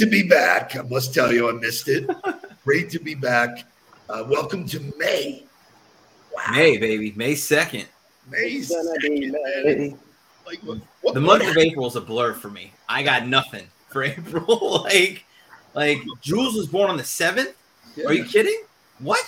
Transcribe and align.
to 0.00 0.06
be 0.06 0.22
back. 0.22 0.76
I 0.76 0.82
must 0.82 1.14
tell 1.14 1.32
you, 1.32 1.48
I 1.48 1.52
missed 1.52 1.88
it. 1.88 2.08
Great 2.64 2.90
to 2.90 2.98
be 2.98 3.14
back. 3.14 3.64
Uh, 4.10 4.24
welcome 4.28 4.66
to 4.66 4.80
May. 4.98 5.44
Wow. 6.34 6.42
May, 6.50 6.78
baby. 6.78 7.12
May 7.14 7.34
2nd. 7.34 7.84
May 8.28 8.56
2nd, 8.56 9.02
May. 9.04 9.30
man. 9.30 9.98
Like, 10.44 10.58
what, 10.64 10.78
what, 11.02 11.14
The 11.14 11.20
month 11.20 11.48
of 11.48 11.56
April 11.56 11.86
is 11.86 11.94
a 11.94 12.00
blur 12.00 12.34
for 12.34 12.50
me. 12.50 12.72
I 12.88 13.04
got 13.04 13.28
nothing 13.28 13.68
for 13.88 14.02
April. 14.02 14.82
like, 14.82 15.24
like 15.74 15.98
Jules 16.22 16.56
was 16.56 16.66
born 16.66 16.90
on 16.90 16.96
the 16.96 17.04
7th. 17.04 17.54
Yeah. 17.94 18.06
Are 18.06 18.12
you 18.12 18.24
kidding? 18.24 18.60
What? 18.98 19.24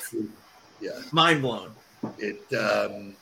Yeah. 0.81 0.91
Mind 1.13 1.43
blown. 1.43 1.71
It 2.19 2.43
um, 2.53 3.15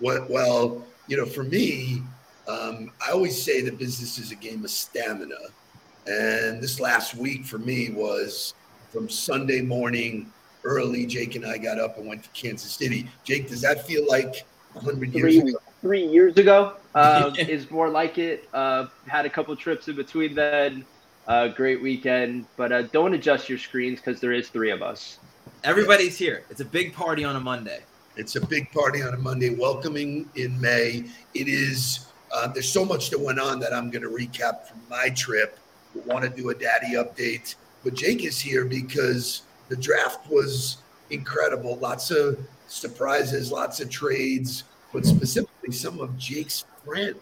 what 0.00 0.28
well, 0.28 0.84
you 1.08 1.16
know, 1.16 1.24
for 1.24 1.44
me, 1.44 2.02
um, 2.46 2.92
I 3.06 3.12
always 3.12 3.42
say 3.42 3.62
that 3.62 3.78
business 3.78 4.18
is 4.18 4.32
a 4.32 4.36
game 4.36 4.64
of 4.64 4.70
stamina, 4.70 5.36
and 6.06 6.62
this 6.62 6.78
last 6.78 7.14
week 7.14 7.46
for 7.46 7.56
me 7.56 7.88
was 7.88 8.52
from 8.92 9.08
Sunday 9.08 9.62
morning 9.62 10.30
early. 10.64 11.06
Jake 11.06 11.34
and 11.36 11.46
I 11.46 11.58
got 11.58 11.78
up 11.78 11.98
and 11.98 12.06
went 12.06 12.22
to 12.24 12.30
Kansas 12.30 12.72
City. 12.72 13.08
Jake, 13.24 13.48
does 13.48 13.60
that 13.62 13.86
feel 13.86 14.06
like 14.08 14.46
hundred 14.74 15.12
years 15.12 15.34
Three, 15.34 15.50
ago? 15.50 15.58
three 15.80 16.06
years 16.06 16.36
ago 16.36 16.74
uh, 16.94 17.32
is 17.38 17.70
more 17.70 17.88
like 17.88 18.18
it. 18.18 18.48
Uh, 18.52 18.86
had 19.06 19.26
a 19.26 19.30
couple 19.30 19.54
trips 19.56 19.88
in 19.88 19.96
between 19.96 20.34
then. 20.34 20.84
Uh, 21.26 21.48
great 21.48 21.80
weekend, 21.80 22.46
but 22.56 22.72
uh, 22.72 22.82
don't 22.82 23.14
adjust 23.14 23.48
your 23.48 23.58
screens 23.58 24.00
because 24.00 24.20
there 24.20 24.32
is 24.32 24.48
three 24.48 24.70
of 24.70 24.82
us. 24.82 25.18
Everybody's 25.64 26.16
here. 26.16 26.44
It's 26.50 26.60
a 26.60 26.64
big 26.64 26.92
party 26.92 27.24
on 27.24 27.36
a 27.36 27.40
Monday. 27.40 27.80
It's 28.16 28.36
a 28.36 28.44
big 28.44 28.72
party 28.72 29.02
on 29.02 29.14
a 29.14 29.18
Monday, 29.18 29.50
welcoming 29.50 30.28
in 30.34 30.60
May. 30.60 31.04
It 31.34 31.48
is, 31.48 32.06
uh, 32.34 32.48
there's 32.48 32.70
so 32.70 32.84
much 32.84 33.10
that 33.10 33.20
went 33.20 33.38
on 33.38 33.60
that 33.60 33.72
I'm 33.72 33.90
going 33.90 34.02
to 34.02 34.08
recap 34.08 34.66
from 34.66 34.80
my 34.88 35.10
trip. 35.10 35.58
We 35.94 36.00
want 36.02 36.24
to 36.24 36.30
do 36.30 36.50
a 36.50 36.54
daddy 36.54 36.94
update. 36.94 37.54
But 37.84 37.94
Jake 37.94 38.24
is 38.24 38.40
here 38.40 38.64
because 38.64 39.42
the 39.70 39.76
draft 39.76 40.28
was 40.30 40.78
incredible. 41.08 41.76
Lots 41.76 42.10
of 42.10 42.38
surprises, 42.68 43.50
lots 43.50 43.80
of 43.80 43.88
trades, 43.88 44.64
but 44.92 45.06
specifically 45.06 45.72
some 45.72 46.00
of 46.00 46.18
Jake's 46.18 46.64
friends. 46.84 47.16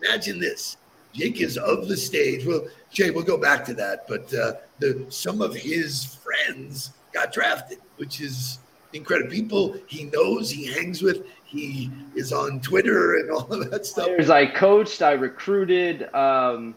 Imagine 0.00 0.40
this. 0.40 0.78
Jake 1.12 1.40
is 1.40 1.58
of 1.58 1.88
the 1.88 1.96
stage. 1.96 2.46
Well, 2.46 2.66
Jay, 2.90 3.10
we'll 3.10 3.24
go 3.24 3.36
back 3.36 3.64
to 3.66 3.74
that. 3.74 4.08
But 4.08 4.32
uh, 4.32 4.54
the 4.78 5.04
some 5.10 5.42
of 5.42 5.54
his 5.54 6.04
friends 6.04 6.92
got 7.12 7.32
drafted, 7.32 7.78
which 7.96 8.20
is 8.20 8.58
incredible. 8.92 9.30
People 9.30 9.76
he 9.86 10.04
knows, 10.04 10.50
he 10.50 10.66
hangs 10.66 11.02
with, 11.02 11.24
he 11.44 11.90
is 12.14 12.32
on 12.32 12.60
Twitter 12.60 13.16
and 13.16 13.30
all 13.30 13.52
of 13.52 13.70
that 13.70 13.86
stuff. 13.86 14.06
Players 14.06 14.30
I 14.30 14.46
coached, 14.46 15.02
I 15.02 15.12
recruited, 15.12 16.12
um, 16.14 16.74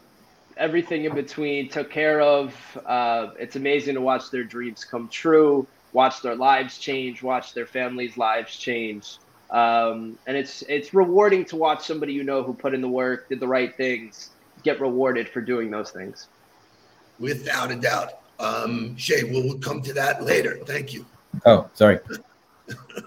everything 0.57 1.05
in 1.05 1.15
between, 1.15 1.69
took 1.69 1.89
care 1.89 2.21
of. 2.21 2.53
Uh, 2.85 3.29
it's 3.39 3.55
amazing 3.55 3.95
to 3.95 4.01
watch 4.01 4.29
their 4.31 4.43
dreams 4.43 4.83
come 4.83 5.07
true, 5.09 5.67
watch 5.93 6.21
their 6.21 6.35
lives 6.35 6.77
change, 6.77 7.23
watch 7.23 7.53
their 7.53 7.65
families' 7.65 8.17
lives 8.17 8.55
change. 8.55 9.17
Um, 9.49 10.19
and 10.27 10.35
it's 10.35 10.61
it's 10.63 10.93
rewarding 10.93 11.45
to 11.45 11.55
watch 11.55 11.85
somebody 11.85 12.13
you 12.13 12.23
know 12.23 12.43
who 12.43 12.53
put 12.53 12.73
in 12.73 12.81
the 12.81 12.89
work, 12.89 13.29
did 13.29 13.39
the 13.39 13.47
right 13.47 13.75
things, 13.75 14.31
get 14.63 14.81
rewarded 14.81 15.29
for 15.29 15.41
doing 15.41 15.71
those 15.71 15.91
things. 15.91 16.27
Without 17.19 17.71
a 17.71 17.75
doubt. 17.75 18.19
Um, 18.39 18.95
Shay, 18.97 19.23
we'll, 19.23 19.43
we'll 19.43 19.57
come 19.57 19.81
to 19.81 19.93
that 19.93 20.23
later. 20.23 20.59
Thank 20.65 20.93
you. 20.93 21.05
Oh, 21.45 21.69
sorry. 21.73 21.99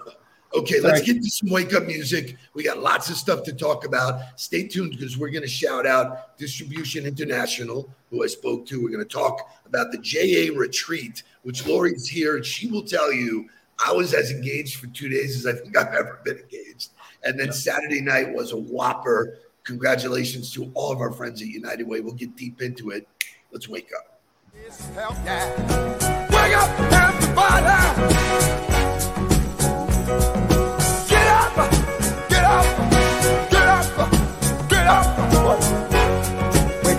Okay, 0.61 0.79
let's 0.79 1.01
get 1.01 1.23
to 1.23 1.27
some 1.27 1.49
wake 1.49 1.73
up 1.73 1.87
music. 1.87 2.37
We 2.53 2.63
got 2.63 2.77
lots 2.77 3.09
of 3.09 3.17
stuff 3.17 3.43
to 3.45 3.53
talk 3.53 3.83
about. 3.83 4.39
Stay 4.39 4.67
tuned 4.67 4.91
because 4.91 5.17
we're 5.17 5.31
going 5.31 5.41
to 5.41 5.49
shout 5.49 5.87
out 5.87 6.37
Distribution 6.37 7.07
International, 7.07 7.89
who 8.11 8.23
I 8.23 8.27
spoke 8.27 8.67
to. 8.67 8.79
We're 8.79 8.91
going 8.91 9.03
to 9.03 9.11
talk 9.11 9.49
about 9.65 9.91
the 9.91 9.97
JA 9.97 10.55
retreat, 10.55 11.23
which 11.41 11.65
Lori's 11.65 12.07
here 12.07 12.35
and 12.35 12.45
she 12.45 12.67
will 12.67 12.83
tell 12.83 13.11
you 13.11 13.49
I 13.83 13.91
was 13.91 14.13
as 14.13 14.29
engaged 14.29 14.79
for 14.79 14.85
two 14.87 15.09
days 15.09 15.35
as 15.35 15.47
I 15.47 15.59
think 15.59 15.75
I've 15.75 15.95
ever 15.95 16.21
been 16.23 16.37
engaged. 16.37 16.91
And 17.23 17.39
then 17.39 17.51
Saturday 17.51 18.01
night 18.01 18.31
was 18.31 18.51
a 18.51 18.57
whopper. 18.57 19.39
Congratulations 19.63 20.53
to 20.53 20.69
all 20.75 20.91
of 20.91 20.99
our 20.99 21.11
friends 21.11 21.41
at 21.41 21.47
United 21.47 21.87
Way. 21.87 22.01
We'll 22.01 22.13
get 22.13 22.35
deep 22.35 22.61
into 22.61 22.91
it. 22.91 23.07
Let's 23.51 23.67
wake 23.67 23.89
up. 23.97 24.21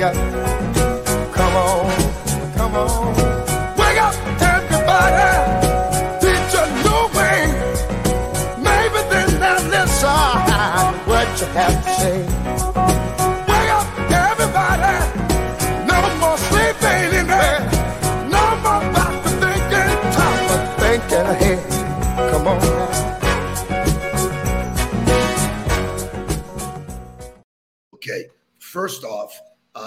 Come 0.02 1.54
on! 1.54 1.86
Come 2.56 2.74
on! 2.74 3.14
Wake 3.76 3.98
up, 4.02 4.14
everybody! 4.42 5.30
Did 6.20 6.52
you 6.52 6.64
know? 6.82 7.06
Maybe 8.58 9.00
what 11.06 11.28
you 11.40 11.46
have 11.54 11.84
to 11.84 11.90
say. 12.00 12.81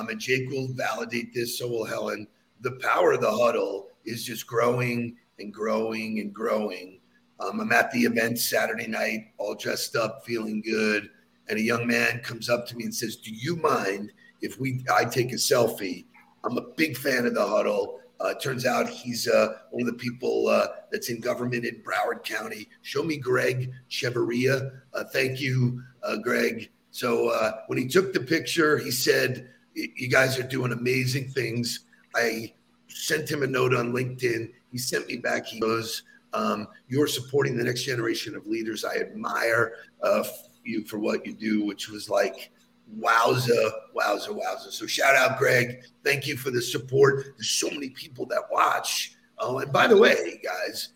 Um, 0.05 0.11
and 0.11 0.19
Jake 0.19 0.49
will 0.49 0.67
validate 0.73 1.33
this, 1.33 1.57
so 1.57 1.67
will 1.67 1.85
Helen. 1.85 2.27
The 2.61 2.79
power 2.81 3.13
of 3.13 3.21
the 3.21 3.31
huddle 3.31 3.87
is 4.05 4.23
just 4.23 4.47
growing 4.47 5.17
and 5.39 5.53
growing 5.53 6.19
and 6.19 6.33
growing. 6.33 6.99
Um, 7.39 7.59
I'm 7.59 7.71
at 7.71 7.91
the 7.91 8.01
event 8.01 8.39
Saturday 8.39 8.87
night, 8.87 9.33
all 9.37 9.55
dressed 9.55 9.95
up, 9.95 10.25
feeling 10.25 10.61
good, 10.61 11.09
and 11.49 11.59
a 11.59 11.61
young 11.61 11.85
man 11.85 12.19
comes 12.19 12.49
up 12.49 12.65
to 12.67 12.77
me 12.77 12.85
and 12.85 12.95
says, 12.95 13.17
"Do 13.17 13.31
you 13.31 13.55
mind 13.57 14.11
if 14.41 14.59
we 14.59 14.85
I 14.93 15.05
take 15.05 15.31
a 15.31 15.35
selfie?" 15.35 16.05
I'm 16.43 16.57
a 16.57 16.67
big 16.77 16.95
fan 16.95 17.25
of 17.25 17.33
the 17.33 17.45
huddle. 17.45 17.99
Uh, 18.19 18.33
turns 18.35 18.65
out 18.65 18.87
he's 18.87 19.27
uh, 19.27 19.55
one 19.71 19.81
of 19.81 19.87
the 19.87 19.99
people 20.01 20.47
uh, 20.47 20.67
that's 20.91 21.09
in 21.09 21.19
government 21.19 21.65
in 21.65 21.83
Broward 21.83 22.23
County. 22.23 22.69
Show 22.81 23.03
me 23.03 23.17
Greg 23.17 23.71
Cheveria. 23.89 24.71
Uh, 24.93 25.03
thank 25.11 25.41
you, 25.41 25.81
uh, 26.03 26.17
Greg. 26.17 26.69
So 26.91 27.29
uh, 27.29 27.63
when 27.67 27.77
he 27.77 27.87
took 27.87 28.13
the 28.13 28.21
picture, 28.21 28.77
he 28.77 28.91
said, 28.91 29.31
"Y- 29.39 29.54
"You 29.75 30.07
guys 30.07 30.39
are 30.39 30.43
doing 30.43 30.71
amazing 30.71 31.29
things." 31.29 31.81
I 32.15 32.53
sent 32.87 33.29
him 33.29 33.43
a 33.43 33.47
note 33.47 33.73
on 33.73 33.91
LinkedIn. 33.91 34.51
He 34.71 34.77
sent 34.77 35.07
me 35.07 35.17
back. 35.17 35.45
He 35.45 35.59
goes, 35.59 36.03
um, 36.33 36.67
"You're 36.87 37.07
supporting 37.07 37.57
the 37.57 37.63
next 37.63 37.83
generation 37.83 38.35
of 38.35 38.47
leaders. 38.47 38.83
I 38.85 38.95
admire 38.95 39.73
uh, 40.01 40.23
you 40.63 40.85
for 40.85 40.97
what 40.97 41.25
you 41.25 41.33
do," 41.33 41.65
which 41.65 41.89
was 41.89 42.09
like, 42.09 42.51
"Wowza, 42.99 43.71
wowza, 43.95 44.29
wowza!" 44.29 44.71
So 44.71 44.85
shout 44.87 45.15
out, 45.15 45.37
Greg. 45.37 45.83
Thank 46.03 46.25
you 46.27 46.37
for 46.37 46.51
the 46.51 46.61
support. 46.61 47.35
There's 47.37 47.49
so 47.49 47.69
many 47.69 47.89
people 47.89 48.25
that 48.27 48.43
watch. 48.51 49.15
Oh, 49.37 49.59
and 49.59 49.71
by 49.71 49.87
the 49.87 49.97
way, 49.97 50.39
guys, 50.43 50.89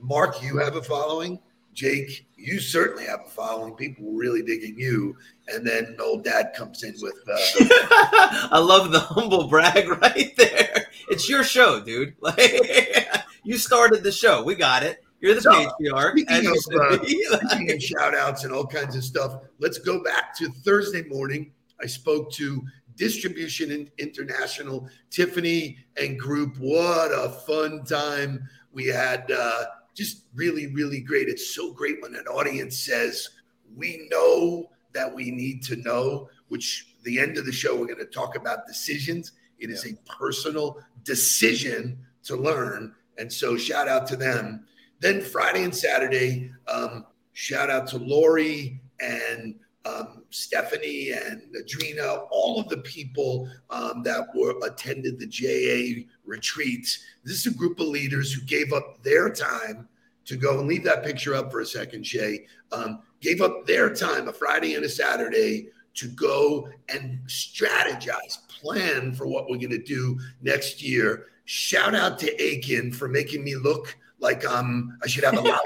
Mark, 0.00 0.42
you 0.42 0.56
have 0.58 0.76
a 0.76 0.82
following. 0.82 1.38
Jake, 1.74 2.26
you 2.36 2.60
certainly 2.60 3.04
have 3.04 3.20
a 3.26 3.28
following. 3.28 3.74
People 3.74 4.12
really 4.12 4.42
digging 4.42 4.78
you. 4.78 5.16
And 5.48 5.66
then 5.66 5.96
old 6.00 6.24
dad 6.24 6.52
comes 6.56 6.82
in 6.82 6.94
with 7.02 7.14
uh, 7.28 7.36
I 8.50 8.58
love 8.58 8.92
the 8.92 9.00
humble 9.00 9.48
brag 9.48 9.88
right 10.02 10.32
there. 10.36 10.86
It's 11.10 11.28
your 11.28 11.44
show, 11.44 11.80
dude. 11.80 12.14
Like 12.22 13.10
you 13.44 13.58
started 13.58 14.02
the 14.02 14.12
show. 14.12 14.42
We 14.42 14.54
got 14.54 14.82
it. 14.82 15.02
You're 15.20 15.34
the 15.34 15.42
So, 15.42 15.52
patriarch. 15.52 16.12
speaking 16.18 16.46
of, 16.46 16.56
uh, 16.80 16.98
be. 16.98 17.24
speaking 17.24 17.72
of 17.72 17.82
shout 17.82 18.14
outs 18.14 18.44
and 18.44 18.52
all 18.54 18.66
kinds 18.66 18.96
of 18.96 19.04
stuff, 19.04 19.42
let's 19.58 19.78
go 19.78 20.02
back 20.02 20.34
to 20.38 20.48
Thursday 20.48 21.02
morning. 21.02 21.52
I 21.82 21.86
spoke 21.86 22.30
to 22.32 22.62
Distribution 22.96 23.90
International, 23.98 24.88
Tiffany 25.10 25.76
and 25.96 26.18
group. 26.18 26.56
What 26.58 27.10
a 27.12 27.28
fun 27.46 27.84
time 27.84 28.48
we 28.72 28.86
had. 28.86 29.30
Uh, 29.30 29.64
just 29.94 30.24
really, 30.34 30.66
really 30.68 31.00
great. 31.00 31.28
It's 31.28 31.54
so 31.54 31.72
great 31.72 32.02
when 32.02 32.14
an 32.14 32.26
audience 32.26 32.78
says, 32.78 33.28
We 33.76 34.08
know 34.10 34.70
that 34.92 35.12
we 35.12 35.30
need 35.30 35.62
to 35.64 35.76
know, 35.76 36.28
which 36.48 36.96
the 37.04 37.18
end 37.18 37.38
of 37.38 37.46
the 37.46 37.52
show, 37.52 37.76
we're 37.76 37.86
going 37.86 37.98
to 37.98 38.06
talk 38.06 38.36
about 38.36 38.66
decisions. 38.66 39.32
It 39.58 39.70
is 39.70 39.86
a 39.86 39.94
personal 40.10 40.78
decision 41.04 41.98
to 42.24 42.36
learn. 42.36 42.94
And 43.18 43.32
so, 43.32 43.56
shout 43.56 43.88
out 43.88 44.06
to 44.08 44.16
them. 44.16 44.66
Then 45.00 45.20
Friday 45.20 45.64
and 45.64 45.74
Saturday, 45.74 46.50
um, 46.66 47.06
shout 47.32 47.70
out 47.70 47.86
to 47.88 47.98
Lori 47.98 48.80
and 49.00 49.54
um, 49.84 50.24
Stephanie 50.30 51.10
and 51.10 51.42
Adrina, 51.54 52.26
all 52.30 52.58
of 52.58 52.68
the 52.68 52.78
people 52.78 53.48
um, 53.70 54.02
that 54.02 54.26
were 54.34 54.54
attended 54.66 55.18
the 55.18 55.26
JA 55.26 56.06
retreats. 56.24 57.04
This 57.24 57.46
is 57.46 57.52
a 57.52 57.56
group 57.56 57.80
of 57.80 57.86
leaders 57.86 58.32
who 58.32 58.42
gave 58.42 58.72
up 58.72 59.02
their 59.02 59.30
time 59.30 59.88
to 60.26 60.36
go 60.36 60.58
and 60.58 60.68
leave 60.68 60.84
that 60.84 61.04
picture 61.04 61.34
up 61.34 61.50
for 61.50 61.60
a 61.60 61.66
second, 61.66 62.06
Shay. 62.06 62.46
Um, 62.72 63.00
gave 63.20 63.40
up 63.40 63.66
their 63.66 63.94
time, 63.94 64.28
a 64.28 64.32
Friday 64.32 64.74
and 64.74 64.84
a 64.84 64.88
Saturday, 64.88 65.68
to 65.94 66.08
go 66.08 66.68
and 66.88 67.20
strategize, 67.26 68.48
plan 68.48 69.12
for 69.12 69.26
what 69.26 69.48
we're 69.48 69.58
going 69.58 69.70
to 69.70 69.82
do 69.82 70.18
next 70.42 70.82
year. 70.82 71.26
Shout 71.44 71.94
out 71.94 72.18
to 72.20 72.42
Aiken 72.42 72.92
for 72.92 73.06
making 73.08 73.44
me 73.44 73.54
look 73.54 73.96
like 74.18 74.48
um 74.48 74.96
I 75.02 75.06
should 75.06 75.24
have 75.24 75.36
a 75.36 75.40
lot. 75.40 75.60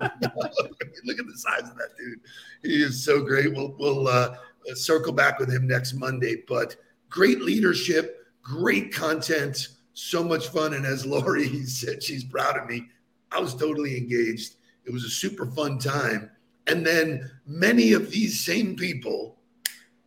look 1.04 1.18
at 1.18 1.26
the 1.26 1.36
size 1.36 1.70
of 1.70 1.76
that 1.76 1.90
dude. 1.96 2.20
He 2.62 2.82
is 2.82 3.02
so 3.02 3.22
great. 3.22 3.54
We'll 3.54 3.74
we'll 3.78 4.08
uh, 4.08 4.34
circle 4.74 5.12
back 5.12 5.38
with 5.38 5.50
him 5.50 5.66
next 5.66 5.94
Monday. 5.94 6.42
But 6.48 6.76
great 7.08 7.42
leadership, 7.42 8.26
great 8.42 8.92
content, 8.92 9.68
so 9.94 10.22
much 10.22 10.48
fun. 10.48 10.74
And 10.74 10.86
as 10.86 11.06
Lori 11.06 11.64
said, 11.64 12.02
she's 12.02 12.24
proud 12.24 12.56
of 12.56 12.68
me. 12.68 12.88
I 13.30 13.40
was 13.40 13.54
totally 13.54 13.96
engaged. 13.96 14.56
It 14.84 14.92
was 14.92 15.04
a 15.04 15.10
super 15.10 15.46
fun 15.46 15.78
time. 15.78 16.30
And 16.66 16.86
then 16.86 17.30
many 17.46 17.92
of 17.92 18.10
these 18.10 18.44
same 18.44 18.76
people, 18.76 19.38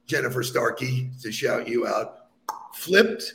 Jennifer 0.08 0.44
Starkey, 0.44 1.10
to 1.22 1.32
shout 1.32 1.68
you 1.68 1.88
out, 1.88 2.28
flipped 2.74 3.34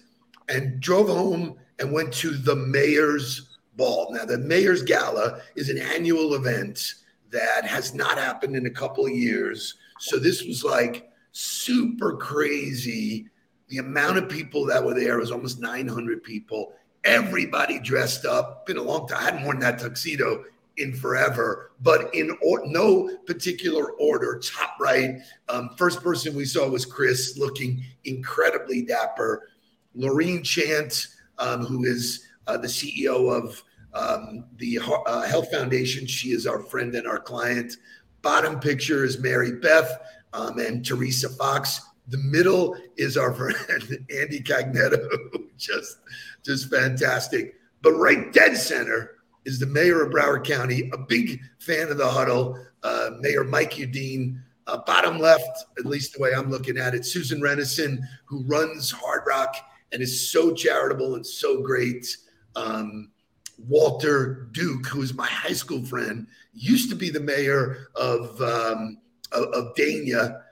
and 0.48 0.80
drove 0.80 1.08
home 1.08 1.56
and 1.78 1.92
went 1.92 2.12
to 2.14 2.30
the 2.30 2.56
mayor's 2.56 3.58
ball. 3.76 4.12
Now, 4.12 4.24
the 4.24 4.38
mayor's 4.38 4.82
gala 4.82 5.40
is 5.56 5.68
an 5.68 5.78
annual 5.78 6.34
event 6.34 6.94
that 7.30 7.64
has 7.64 7.94
not 7.94 8.18
happened 8.18 8.56
in 8.56 8.66
a 8.66 8.70
couple 8.70 9.06
of 9.06 9.12
years. 9.12 9.74
So 9.98 10.18
this 10.18 10.44
was 10.44 10.64
like 10.64 11.10
super 11.32 12.16
crazy. 12.16 13.28
The 13.70 13.78
amount 13.78 14.18
of 14.18 14.28
people 14.28 14.66
that 14.66 14.84
were 14.84 14.94
there 14.94 15.18
was 15.18 15.30
almost 15.30 15.60
900 15.60 16.22
people. 16.22 16.72
Everybody 17.04 17.78
dressed 17.78 18.26
up. 18.26 18.66
Been 18.66 18.76
a 18.76 18.82
long 18.82 19.06
time. 19.06 19.18
I 19.18 19.22
hadn't 19.22 19.44
worn 19.44 19.60
that 19.60 19.78
tuxedo 19.78 20.44
in 20.76 20.92
forever, 20.92 21.70
but 21.80 22.12
in 22.14 22.36
or, 22.42 22.62
no 22.66 23.16
particular 23.26 23.92
order. 23.92 24.40
Top 24.44 24.74
right, 24.80 25.20
um, 25.48 25.70
first 25.76 26.02
person 26.02 26.34
we 26.34 26.44
saw 26.44 26.68
was 26.68 26.84
Chris, 26.84 27.38
looking 27.38 27.84
incredibly 28.04 28.82
dapper. 28.82 29.48
Laureen 29.96 30.44
Chant, 30.44 31.06
um, 31.38 31.64
who 31.64 31.84
is 31.84 32.26
uh, 32.46 32.56
the 32.56 32.68
CEO 32.68 33.32
of 33.32 33.62
um, 33.94 34.44
the 34.56 34.80
uh, 35.06 35.22
Health 35.22 35.50
Foundation. 35.50 36.06
She 36.06 36.30
is 36.30 36.46
our 36.46 36.60
friend 36.60 36.94
and 36.94 37.06
our 37.06 37.18
client. 37.20 37.76
Bottom 38.22 38.58
picture 38.58 39.04
is 39.04 39.18
Mary 39.18 39.52
Beth 39.52 40.00
um, 40.32 40.58
and 40.58 40.84
Teresa 40.84 41.28
Fox. 41.28 41.80
The 42.10 42.18
middle 42.18 42.76
is 42.96 43.16
our 43.16 43.32
friend 43.32 43.56
Andy 44.10 44.40
Cagnetto, 44.40 45.08
just 45.56 45.98
just 46.44 46.70
fantastic. 46.70 47.54
But 47.82 47.92
right 47.92 48.32
dead 48.32 48.56
center 48.56 49.12
is 49.44 49.58
the 49.58 49.66
mayor 49.66 50.02
of 50.02 50.12
Broward 50.12 50.44
County, 50.44 50.90
a 50.92 50.98
big 50.98 51.40
fan 51.60 51.88
of 51.88 51.96
the 51.96 52.08
huddle, 52.08 52.58
uh, 52.82 53.10
Mayor 53.20 53.44
Mike 53.44 53.72
Udine. 53.72 54.40
Uh, 54.66 54.78
bottom 54.86 55.18
left, 55.18 55.64
at 55.78 55.86
least 55.86 56.12
the 56.12 56.22
way 56.22 56.32
I'm 56.34 56.50
looking 56.50 56.78
at 56.78 56.94
it, 56.94 57.04
Susan 57.04 57.40
Renneisen, 57.40 57.98
who 58.26 58.44
runs 58.44 58.90
Hard 58.90 59.22
Rock 59.26 59.56
and 59.92 60.02
is 60.02 60.30
so 60.30 60.52
charitable 60.52 61.14
and 61.14 61.26
so 61.26 61.62
great. 61.62 62.06
Um, 62.54 63.10
Walter 63.58 64.48
Duke, 64.52 64.86
who 64.86 65.02
is 65.02 65.14
my 65.14 65.26
high 65.26 65.52
school 65.52 65.84
friend, 65.84 66.26
used 66.52 66.90
to 66.90 66.96
be 66.96 67.10
the 67.10 67.20
mayor 67.20 67.88
of 67.94 68.40
um, 68.40 68.98
of, 69.32 69.44
of 69.52 69.74
Dania. 69.74 70.42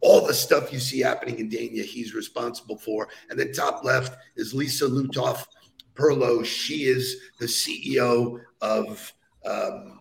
All 0.00 0.26
the 0.26 0.34
stuff 0.34 0.72
you 0.72 0.78
see 0.78 1.00
happening 1.00 1.38
in 1.38 1.50
Dania, 1.50 1.84
he's 1.84 2.14
responsible 2.14 2.78
for. 2.78 3.08
And 3.30 3.38
then 3.38 3.52
top 3.52 3.84
left 3.84 4.18
is 4.36 4.54
Lisa 4.54 4.86
Lutoff 4.86 5.46
Perlo. 5.94 6.44
She 6.44 6.84
is 6.84 7.16
the 7.38 7.46
CEO 7.46 8.40
of 8.60 9.12
um, 9.44 10.00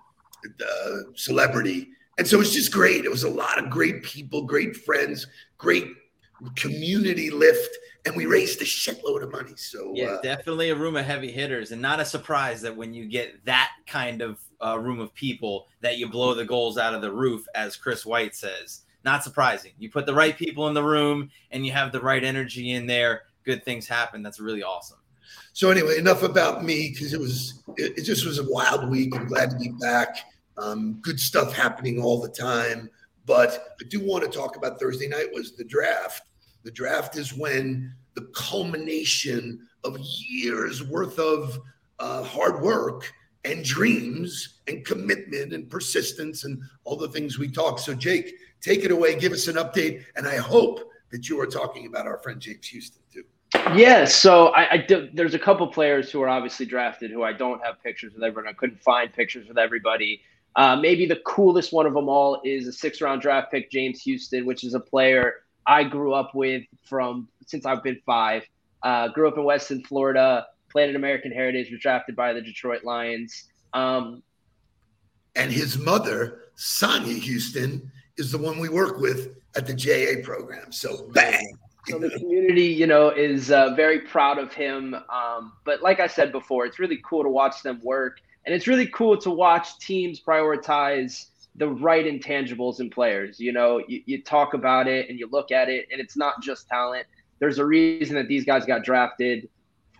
the 0.58 1.14
Celebrity. 1.16 1.90
And 2.18 2.28
so 2.28 2.42
it's 2.42 2.54
just 2.54 2.72
great. 2.72 3.06
It 3.06 3.12
was 3.12 3.24
a 3.24 3.30
lot 3.30 3.64
of 3.64 3.70
great 3.70 4.04
people, 4.04 4.44
great 4.44 4.76
friends, 4.76 5.28
great 5.58 5.88
community 6.56 7.30
lift 7.30 7.78
and 8.08 8.16
we 8.16 8.26
raised 8.26 8.62
a 8.62 8.66
shitload 8.66 9.22
of 9.22 9.32
money. 9.32 9.54
So 9.56 9.92
yeah, 9.94 10.12
uh, 10.12 10.22
definitely 10.22 10.70
a 10.70 10.76
room 10.76 10.96
of 10.96 11.06
heavy 11.06 11.32
hitters, 11.32 11.72
and 11.72 11.82
not 11.82 12.00
a 12.00 12.06
surprise 12.06 12.62
that 12.62 12.76
when 12.76 12.94
you 12.94 13.06
get 13.06 13.44
that 13.46 13.72
kind 13.86 14.22
of 14.22 14.40
uh, 14.64 14.80
room 14.80 15.00
of 15.00 15.14
people, 15.14 15.68
that 15.82 15.98
you 15.98 16.08
blow 16.08 16.34
the 16.34 16.46
goals 16.46 16.78
out 16.78 16.94
of 16.94 17.02
the 17.02 17.12
roof, 17.12 17.46
as 17.54 17.76
Chris 17.76 18.06
White 18.06 18.36
says. 18.36 18.82
Not 19.08 19.24
surprising. 19.24 19.72
You 19.80 19.90
put 19.90 20.06
the 20.06 20.14
right 20.14 20.38
people 20.38 20.68
in 20.68 20.74
the 20.74 20.84
room, 20.84 21.30
and 21.52 21.66
you 21.66 21.72
have 21.72 21.94
the 21.94 22.02
right 22.02 22.22
energy 22.22 22.74
in 22.74 22.88
there. 22.88 23.22
Good 23.46 23.64
things 23.64 23.88
happen. 23.88 24.22
That's 24.22 24.42
really 24.42 24.64
awesome. 24.64 24.98
So 25.54 25.72
anyway, 25.72 25.98
enough 25.98 26.24
about 26.24 26.66
me 26.66 26.90
because 26.90 27.14
it 27.14 27.20
was 27.22 27.64
it, 27.78 28.00
it, 28.00 28.02
just 28.02 28.26
was 28.26 28.38
a 28.38 28.52
wild 28.52 28.90
week. 28.90 29.16
I'm 29.16 29.26
glad 29.26 29.52
to 29.52 29.56
be 29.56 29.72
back. 29.80 30.18
Um, 30.58 31.00
good 31.02 31.22
stuff 31.22 31.54
happening 31.54 32.04
all 32.04 32.20
the 32.22 32.28
time. 32.28 32.90
But 33.26 33.78
I 33.80 33.86
do 33.88 34.06
want 34.06 34.26
to 34.26 34.30
talk 34.30 34.58
about 34.58 34.78
Thursday 34.78 35.08
night 35.08 35.28
was 35.32 35.56
the 35.56 35.64
draft 35.64 36.24
the 36.66 36.72
draft 36.72 37.16
is 37.16 37.34
when 37.34 37.94
the 38.16 38.30
culmination 38.36 39.66
of 39.86 39.98
years 40.00 40.84
worth 40.84 41.18
of 41.18 41.58
uh, 42.00 42.24
hard 42.24 42.62
work 42.62 43.10
and 43.46 43.64
dreams 43.64 44.60
and 44.68 44.86
commitment 44.86 45.54
and 45.54 45.70
persistence 45.70 46.44
and 46.44 46.62
all 46.84 46.98
the 46.98 47.08
things 47.08 47.40
we 47.40 47.50
talk. 47.50 47.80
So, 47.80 47.94
Jake, 47.94 48.34
take 48.62 48.84
it 48.84 48.92
away. 48.92 49.18
Give 49.18 49.32
us 49.32 49.48
an 49.48 49.56
update. 49.56 50.04
And 50.16 50.28
I 50.28 50.38
hope 50.38 50.92
that 51.12 51.30
you 51.30 51.40
are 51.40 51.48
talking 51.48 51.86
about 51.86 52.06
our 52.06 52.18
friend 52.18 52.40
James 52.40 52.68
Houston 52.68 53.02
too. 53.12 53.24
Yeah, 53.76 54.06
so 54.06 54.48
I, 54.50 54.72
I 54.74 54.78
do, 54.78 55.10
there's 55.14 55.34
a 55.34 55.40
couple 55.40 55.66
players 55.68 56.12
who 56.12 56.22
are 56.22 56.28
obviously 56.28 56.66
drafted 56.66 57.12
who 57.12 57.24
I 57.24 57.32
don't 57.32 57.64
have 57.64 57.82
pictures 57.82 58.14
with 58.14 58.24
everyone. 58.24 58.50
I 58.50 58.54
couldn't 58.54 58.82
find 58.82 59.12
pictures 59.12 59.48
with 59.48 59.58
everybody. 59.58 60.22
Uh, 60.56 60.76
maybe 60.76 61.06
the 61.06 61.18
coolest 61.18 61.72
one 61.72 61.86
of 61.86 61.94
them 61.94 62.10
all 62.10 62.42
is 62.44 62.68
a 62.68 62.74
six 62.74 63.00
round 63.00 63.22
draft 63.22 63.52
pick, 63.52 63.72
James 63.72 64.02
Houston, 64.02 64.46
which 64.46 64.64
is 64.64 64.74
a 64.74 64.80
player 64.80 65.36
I 65.66 65.84
grew 65.84 66.14
up 66.14 66.34
with 66.34 66.64
from 66.84 67.28
since 67.46 67.66
I've 67.66 67.84
been 67.84 68.02
five. 68.06 68.44
Uh, 68.84 69.10
grew 69.10 69.28
up 69.28 69.38
in 69.38 69.44
Weston, 69.44 69.84
Florida. 69.84 70.48
Played 70.70 70.90
in 70.90 70.96
American 70.96 71.32
Heritage. 71.32 71.72
Was 71.72 71.80
drafted 71.80 72.16
by 72.16 72.34
the 72.34 72.42
Detroit 72.42 72.84
Lions. 72.84 73.46
Um, 73.74 74.24
and 75.36 75.52
his 75.52 75.78
mother, 75.78 76.42
Sonia 76.56 77.14
Houston, 77.14 77.92
is 78.18 78.32
the 78.32 78.38
one 78.38 78.60
we 78.60 78.70
work 78.70 79.00
with 79.00 79.36
at 79.56 79.68
the 79.68 79.74
JA 79.74 80.22
program. 80.24 80.72
So 80.72 81.08
bang. 81.10 81.58
So 81.88 82.00
the 82.00 82.10
community, 82.10 82.66
you 82.66 82.86
know, 82.86 83.10
is 83.10 83.50
uh, 83.50 83.74
very 83.76 84.02
proud 84.02 84.40
of 84.40 84.54
him. 84.54 84.94
Um, 84.94 85.54
but 85.64 85.82
like 85.82 86.00
I 86.00 86.08
said 86.08 86.32
before, 86.32 86.66
it's 86.66 86.80
really 86.80 87.00
cool 87.06 87.24
to 87.24 87.30
watch 87.30 87.64
them 87.64 87.80
work, 87.82 88.20
and 88.46 88.54
it's 88.54 88.68
really 88.68 88.88
cool 88.88 89.18
to 89.18 89.30
watch 89.30 89.80
teams 89.80 90.20
prioritize 90.20 91.28
the 91.56 91.68
right 91.68 92.06
intangibles 92.06 92.80
in 92.80 92.90
players. 92.90 93.40
You 93.40 93.52
know, 93.54 93.82
you, 93.88 94.02
you 94.06 94.22
talk 94.22 94.54
about 94.54 94.88
it 94.88 95.10
and 95.10 95.18
you 95.18 95.28
look 95.32 95.52
at 95.52 95.70
it, 95.70 95.88
and 95.92 96.02
it's 96.02 96.18
not 96.18 96.42
just 96.42 96.68
talent. 96.68 97.06
There's 97.40 97.58
a 97.58 97.66
reason 97.66 98.16
that 98.16 98.28
these 98.28 98.46
guys 98.46 98.66
got 98.66 98.84
drafted 98.84 99.50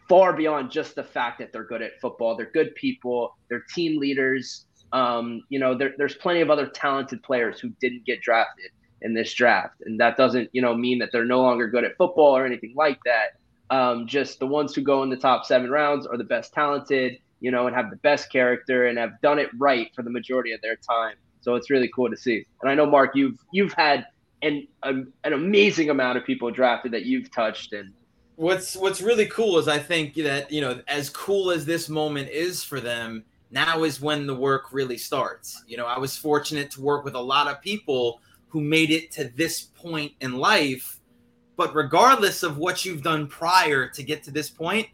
far 0.08 0.34
beyond 0.34 0.72
just 0.72 0.96
the 0.96 1.04
fact 1.04 1.40
that 1.40 1.52
they're 1.52 1.66
good 1.66 1.82
at 1.82 2.00
football. 2.00 2.36
They're 2.36 2.52
good 2.52 2.76
people, 2.76 3.36
they're 3.50 3.66
team 3.74 4.00
leaders. 4.00 4.67
Um, 4.94 5.44
you 5.50 5.60
know, 5.60 5.78
there, 5.78 5.94
there's 5.98 6.16
plenty 6.16 6.42
of 6.42 6.50
other 6.50 6.68
talented 6.68 7.22
players 7.24 7.60
who 7.60 7.70
didn't 7.82 8.06
get 8.06 8.22
drafted 8.22 8.72
in 9.02 9.14
this 9.14 9.34
draft. 9.34 9.82
And 9.86 10.00
that 10.00 10.18
doesn't, 10.18 10.50
you 10.54 10.62
know, 10.62 10.76
mean 10.76 11.00
that 11.00 11.10
they're 11.12 11.26
no 11.26 11.42
longer 11.42 11.68
good 11.68 11.84
at 11.84 11.98
football 11.98 12.36
or 12.36 12.46
anything 12.46 12.74
like 12.76 13.00
that. 13.06 13.38
Um, 13.70 14.08
just 14.08 14.40
the 14.40 14.48
ones 14.48 14.74
who 14.74 14.82
go 14.82 15.04
in 15.04 15.10
the 15.10 15.18
top 15.18 15.46
seven 15.46 15.70
rounds 15.70 16.08
are 16.08 16.18
the 16.18 16.24
best 16.24 16.54
talented, 16.54 17.20
you 17.42 17.52
know, 17.52 17.68
and 17.68 17.76
have 17.76 17.90
the 17.90 17.98
best 17.98 18.32
character 18.32 18.88
and 18.88 18.98
have 18.98 19.20
done 19.22 19.40
it 19.40 19.50
right 19.58 19.92
for 19.94 20.04
the 20.04 20.10
majority 20.10 20.54
of 20.54 20.62
their 20.62 20.78
time. 20.78 21.16
So 21.42 21.56
it's 21.56 21.70
really 21.70 21.90
cool 21.94 22.10
to 22.10 22.18
see. 22.18 22.46
And 22.62 22.72
I 22.72 22.76
know 22.76 22.86
Mark, 22.86 23.16
you've 23.16 23.40
you've 23.52 23.74
had 23.74 24.08
an 24.42 24.68
an 24.84 25.12
amazing 25.24 25.90
amount 25.90 26.18
of 26.18 26.26
people 26.26 26.50
drafted 26.52 26.92
that 26.94 27.06
you've 27.06 27.32
touched 27.32 27.74
and 27.74 27.92
what's 28.36 28.76
what's 28.76 29.02
really 29.02 29.26
cool 29.26 29.58
is 29.58 29.68
I 29.68 29.80
think 29.80 30.14
that 30.16 30.52
you 30.52 30.62
know 30.62 30.80
as 30.88 31.10
cool 31.10 31.52
as 31.52 31.66
this 31.66 31.90
moment 31.90 32.30
is 32.30 32.64
for 32.64 32.80
them 32.80 33.26
now 33.52 33.84
is 33.84 34.02
when 34.02 34.28
the 34.28 34.36
work 34.36 34.74
really 34.74 34.98
starts. 34.98 35.64
You 35.68 35.78
know, 35.78 35.86
I 35.86 35.98
was 35.98 36.18
fortunate 36.18 36.72
to 36.72 36.82
work 36.82 37.06
with 37.06 37.16
a 37.16 37.20
lot 37.20 37.48
of 37.48 37.62
people 37.62 38.22
who 38.50 38.62
made 38.62 38.92
it 38.92 39.12
to 39.12 39.26
this 39.36 39.62
point 39.62 40.14
in 40.22 40.38
life, 40.38 41.00
but 41.56 41.74
regardless 41.74 42.44
of 42.44 42.58
what 42.58 42.86
you've 42.86 43.04
done 43.04 43.28
prior 43.28 43.88
to 43.90 44.04
get 44.04 44.24
to 44.24 44.32
this 44.32 44.50
point, 44.50 44.88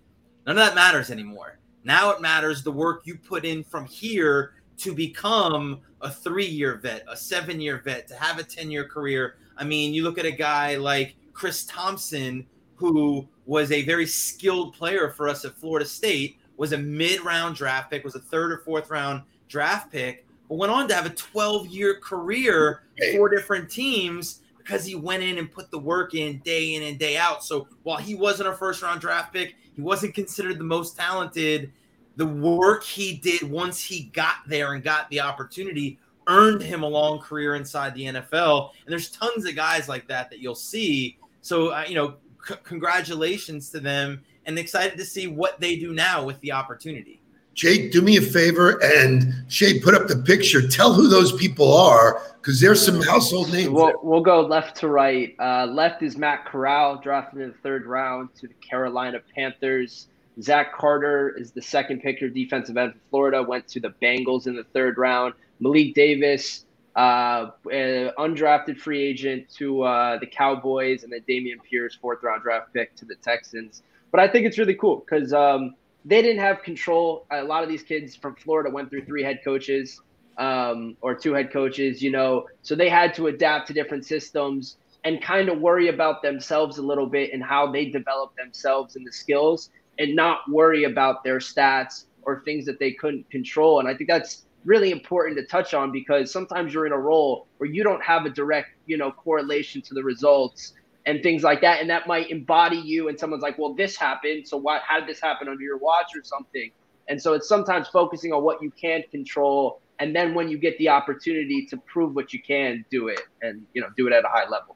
none 0.45 0.57
of 0.57 0.65
that 0.65 0.75
matters 0.75 1.09
anymore. 1.09 1.59
Now 1.83 2.11
it 2.11 2.21
matters 2.21 2.63
the 2.63 2.71
work 2.71 3.01
you 3.05 3.17
put 3.17 3.45
in 3.45 3.63
from 3.63 3.85
here 3.85 4.53
to 4.77 4.93
become 4.93 5.81
a 6.01 6.09
three 6.09 6.45
year 6.45 6.77
vet, 6.77 7.03
a 7.09 7.17
seven 7.17 7.59
year 7.59 7.81
vet, 7.83 8.07
to 8.07 8.15
have 8.15 8.39
a 8.39 8.43
10 8.43 8.71
year 8.71 8.87
career. 8.87 9.35
I 9.57 9.63
mean, 9.63 9.93
you 9.93 10.03
look 10.03 10.17
at 10.17 10.25
a 10.25 10.31
guy 10.31 10.75
like 10.75 11.15
Chris 11.33 11.65
Thompson, 11.65 12.45
who 12.75 13.27
was 13.45 13.71
a 13.71 13.83
very 13.83 14.05
skilled 14.05 14.73
player 14.73 15.09
for 15.09 15.27
us 15.27 15.45
at 15.45 15.55
Florida 15.55 15.85
State, 15.85 16.37
was 16.57 16.73
a 16.73 16.77
mid 16.77 17.21
round 17.21 17.55
draft 17.55 17.89
pick, 17.89 18.03
was 18.03 18.15
a 18.15 18.19
third 18.19 18.51
or 18.51 18.57
fourth 18.59 18.89
round 18.89 19.23
draft 19.47 19.91
pick, 19.91 20.25
but 20.49 20.55
went 20.55 20.71
on 20.71 20.87
to 20.87 20.93
have 20.93 21.05
a 21.05 21.11
12 21.11 21.67
year 21.67 21.99
career, 21.99 22.83
four 23.13 23.29
different 23.29 23.69
teams 23.69 24.41
because 24.57 24.85
he 24.85 24.95
went 24.95 25.23
in 25.23 25.37
and 25.37 25.51
put 25.51 25.69
the 25.71 25.79
work 25.79 26.15
in 26.15 26.39
day 26.39 26.75
in 26.75 26.83
and 26.83 26.97
day 26.97 27.17
out. 27.17 27.43
So 27.43 27.67
while 27.83 27.97
he 27.97 28.15
wasn't 28.15 28.49
a 28.49 28.53
first 28.53 28.81
round 28.81 29.01
draft 29.01 29.33
pick, 29.33 29.55
he 29.73 29.81
wasn't 29.81 30.13
considered 30.13 30.57
the 30.57 30.63
most 30.63 30.95
talented. 30.95 31.71
The 32.15 32.25
work 32.27 32.83
he 32.83 33.15
did 33.15 33.43
once 33.43 33.83
he 33.83 34.03
got 34.13 34.35
there 34.47 34.73
and 34.73 34.83
got 34.83 35.09
the 35.09 35.19
opportunity 35.19 35.99
earned 36.27 36.61
him 36.61 36.83
a 36.83 36.87
long 36.87 37.19
career 37.19 37.55
inside 37.55 37.93
the 37.95 38.05
NFL. 38.05 38.71
And 38.85 38.91
there's 38.91 39.09
tons 39.09 39.45
of 39.45 39.55
guys 39.55 39.89
like 39.89 40.07
that 40.07 40.29
that 40.29 40.39
you'll 40.39 40.55
see. 40.55 41.17
So, 41.41 41.69
uh, 41.69 41.83
you 41.87 41.95
know, 41.95 42.15
c- 42.47 42.55
congratulations 42.63 43.69
to 43.71 43.79
them 43.79 44.23
and 44.45 44.57
excited 44.57 44.97
to 44.97 45.05
see 45.05 45.27
what 45.27 45.59
they 45.59 45.75
do 45.75 45.93
now 45.93 46.23
with 46.23 46.39
the 46.41 46.51
opportunity. 46.51 47.19
Jake, 47.53 47.91
do 47.91 48.01
me 48.01 48.17
a 48.17 48.21
favor 48.21 48.83
and 48.83 49.31
Shay, 49.47 49.79
put 49.79 49.93
up 49.93 50.07
the 50.07 50.17
picture. 50.17 50.67
Tell 50.67 50.93
who 50.93 51.07
those 51.07 51.31
people 51.33 51.71
are 51.75 52.21
because 52.41 52.59
there's 52.59 52.83
some 52.83 52.99
household 53.01 53.53
names. 53.53 53.69
We'll, 53.69 53.93
we'll 54.01 54.21
go 54.21 54.41
left 54.41 54.75
to 54.77 54.87
right. 54.87 55.35
Uh, 55.39 55.67
left 55.67 56.01
is 56.01 56.17
Matt 56.17 56.45
Corral, 56.45 56.97
drafted 56.97 57.41
in 57.41 57.49
the 57.49 57.57
third 57.57 57.85
round 57.85 58.33
to 58.35 58.47
the 58.47 58.55
Carolina 58.55 59.19
Panthers. 59.35 60.07
Zach 60.41 60.73
Carter 60.73 61.35
is 61.37 61.51
the 61.51 61.61
second 61.61 62.01
pick 62.01 62.23
of 62.23 62.33
defensive 62.33 62.75
end 62.75 62.93
for 62.93 62.99
Florida, 63.11 63.43
went 63.43 63.67
to 63.67 63.79
the 63.79 63.93
Bengals 64.01 64.47
in 64.47 64.55
the 64.55 64.63
third 64.63 64.97
round. 64.97 65.35
Malik 65.59 65.93
Davis, 65.93 66.65
uh, 66.95 67.51
undrafted 67.67 68.79
free 68.79 69.01
agent 69.01 69.47
to 69.57 69.83
uh, 69.83 70.17
the 70.17 70.25
Cowboys, 70.25 71.03
and 71.03 71.13
then 71.13 71.21
Dameon 71.29 71.61
Pierce, 71.69 71.95
fourth 71.95 72.23
round 72.23 72.41
draft 72.41 72.73
pick 72.73 72.95
to 72.95 73.05
the 73.05 73.15
Texans. 73.15 73.83
But 74.13 74.21
I 74.21 74.27
think 74.27 74.45
it's 74.45 74.59
really 74.59 74.75
cool 74.75 75.03
because 75.03 75.33
um, 75.33 75.73
they 76.05 76.21
didn't 76.21 76.39
have 76.39 76.61
control. 76.61 77.25
A 77.31 77.43
lot 77.43 77.63
of 77.63 77.69
these 77.69 77.81
kids 77.81 78.15
from 78.15 78.35
Florida 78.35 78.69
went 78.69 78.91
through 78.91 79.05
three 79.05 79.23
head 79.23 79.39
coaches 79.43 79.99
um, 80.37 80.95
or 81.01 81.15
two 81.15 81.33
head 81.33 81.51
coaches, 81.51 82.01
you 82.01 82.11
know, 82.11 82.45
so 82.61 82.75
they 82.75 82.89
had 82.89 83.15
to 83.15 83.27
adapt 83.27 83.67
to 83.67 83.73
different 83.73 84.05
systems 84.05 84.77
and 85.03 85.21
kind 85.21 85.49
of 85.49 85.59
worry 85.59 85.89
about 85.89 86.21
themselves 86.21 86.77
a 86.77 86.81
little 86.81 87.07
bit 87.07 87.33
and 87.33 87.43
how 87.43 87.71
they 87.71 87.85
develop 87.85 88.35
themselves 88.35 88.95
and 88.95 89.05
the 89.05 89.11
skills 89.11 89.71
and 89.97 90.15
not 90.15 90.41
worry 90.47 90.83
about 90.83 91.23
their 91.23 91.39
stats 91.39 92.05
or 92.21 92.43
things 92.45 92.65
that 92.67 92.79
they 92.79 92.91
couldn't 92.91 93.27
control. 93.31 93.79
And 93.79 93.87
I 93.89 93.95
think 93.95 94.09
that's 94.09 94.45
really 94.63 94.91
important 94.91 95.37
to 95.39 95.45
touch 95.47 95.73
on 95.73 95.91
because 95.91 96.31
sometimes 96.31 96.71
you're 96.71 96.85
in 96.85 96.93
a 96.93 96.97
role 96.97 97.47
where 97.57 97.69
you 97.69 97.83
don't 97.83 98.01
have 98.03 98.25
a 98.25 98.29
direct, 98.29 98.69
you 98.85 98.97
know, 98.97 99.11
correlation 99.11 99.81
to 99.81 99.95
the 99.95 100.03
results 100.03 100.73
and 101.05 101.21
things 101.21 101.43
like 101.43 101.61
that. 101.61 101.81
And 101.81 101.89
that 101.89 102.07
might 102.07 102.29
embody 102.29 102.77
you. 102.77 103.09
And 103.09 103.19
someone's 103.19 103.43
like, 103.43 103.57
well, 103.57 103.73
this 103.73 103.95
happened. 103.95 104.47
So 104.47 104.57
why, 104.57 104.79
how 104.85 104.99
did 104.99 105.09
this 105.09 105.19
happen 105.19 105.47
under 105.47 105.63
your 105.63 105.77
watch 105.77 106.11
or 106.15 106.23
something? 106.23 106.71
And 107.09 107.21
so 107.21 107.33
it's 107.33 107.47
sometimes 107.47 107.89
focusing 107.89 108.31
on 108.31 108.43
what 108.43 108.61
you 108.61 108.71
can 108.71 109.03
control. 109.11 109.81
And 109.99 110.15
then 110.15 110.33
when 110.33 110.49
you 110.49 110.57
get 110.57 110.77
the 110.77 110.89
opportunity 110.89 111.65
to 111.67 111.77
prove 111.77 112.15
what 112.15 112.33
you 112.33 112.41
can, 112.41 112.85
do 112.89 113.09
it 113.09 113.21
and, 113.41 113.65
you 113.73 113.81
know, 113.81 113.89
do 113.97 114.07
it 114.07 114.13
at 114.13 114.23
a 114.23 114.29
high 114.29 114.47
level. 114.49 114.75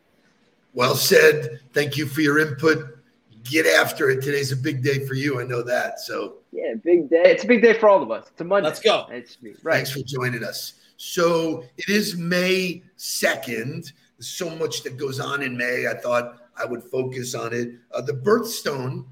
Well 0.74 0.96
said. 0.96 1.62
Thank 1.74 1.98
you 1.98 2.05
for 2.05 2.22
your 2.22 2.39
input. 2.39 3.00
Get 3.43 3.65
after 3.65 4.10
it. 4.10 4.22
Today's 4.22 4.51
a 4.51 4.57
big 4.57 4.84
day 4.84 5.05
for 5.07 5.13
you. 5.13 5.39
I 5.39 5.46
know 5.46 5.63
that. 5.63 6.01
So 6.01 6.39
yeah, 6.51 6.74
big 6.84 7.10
day. 7.10 7.22
It's 7.24 7.46
a 7.46 7.48
big 7.48 7.62
day 7.62 7.74
for 7.74 7.88
all 7.88 8.03
of 8.03 8.12
us. 8.12 8.27
It's 8.29 8.41
a 8.41 8.43
Monday. 8.43 8.67
Let's 8.67 8.81
go. 8.81 9.07
It's, 9.10 9.38
right. 9.63 9.75
Thanks 9.75 9.91
for 9.91 10.00
joining 10.00 10.43
us. 10.43 10.74
So 10.98 11.63
it 11.77 11.89
is 11.89 12.17
May 12.17 12.84
2nd. 12.98 13.91
There's 14.17 14.29
so 14.29 14.50
much 14.50 14.83
that 14.83 14.97
goes 14.97 15.19
on 15.19 15.43
in 15.43 15.55
May. 15.55 15.88
I 15.88 15.93
thought 15.93 16.39
I 16.57 16.65
would 16.65 16.83
focus 16.83 17.36
on 17.36 17.53
it. 17.53 17.75
Uh, 17.91 18.01
the 18.01 18.13
birthstone, 18.13 19.05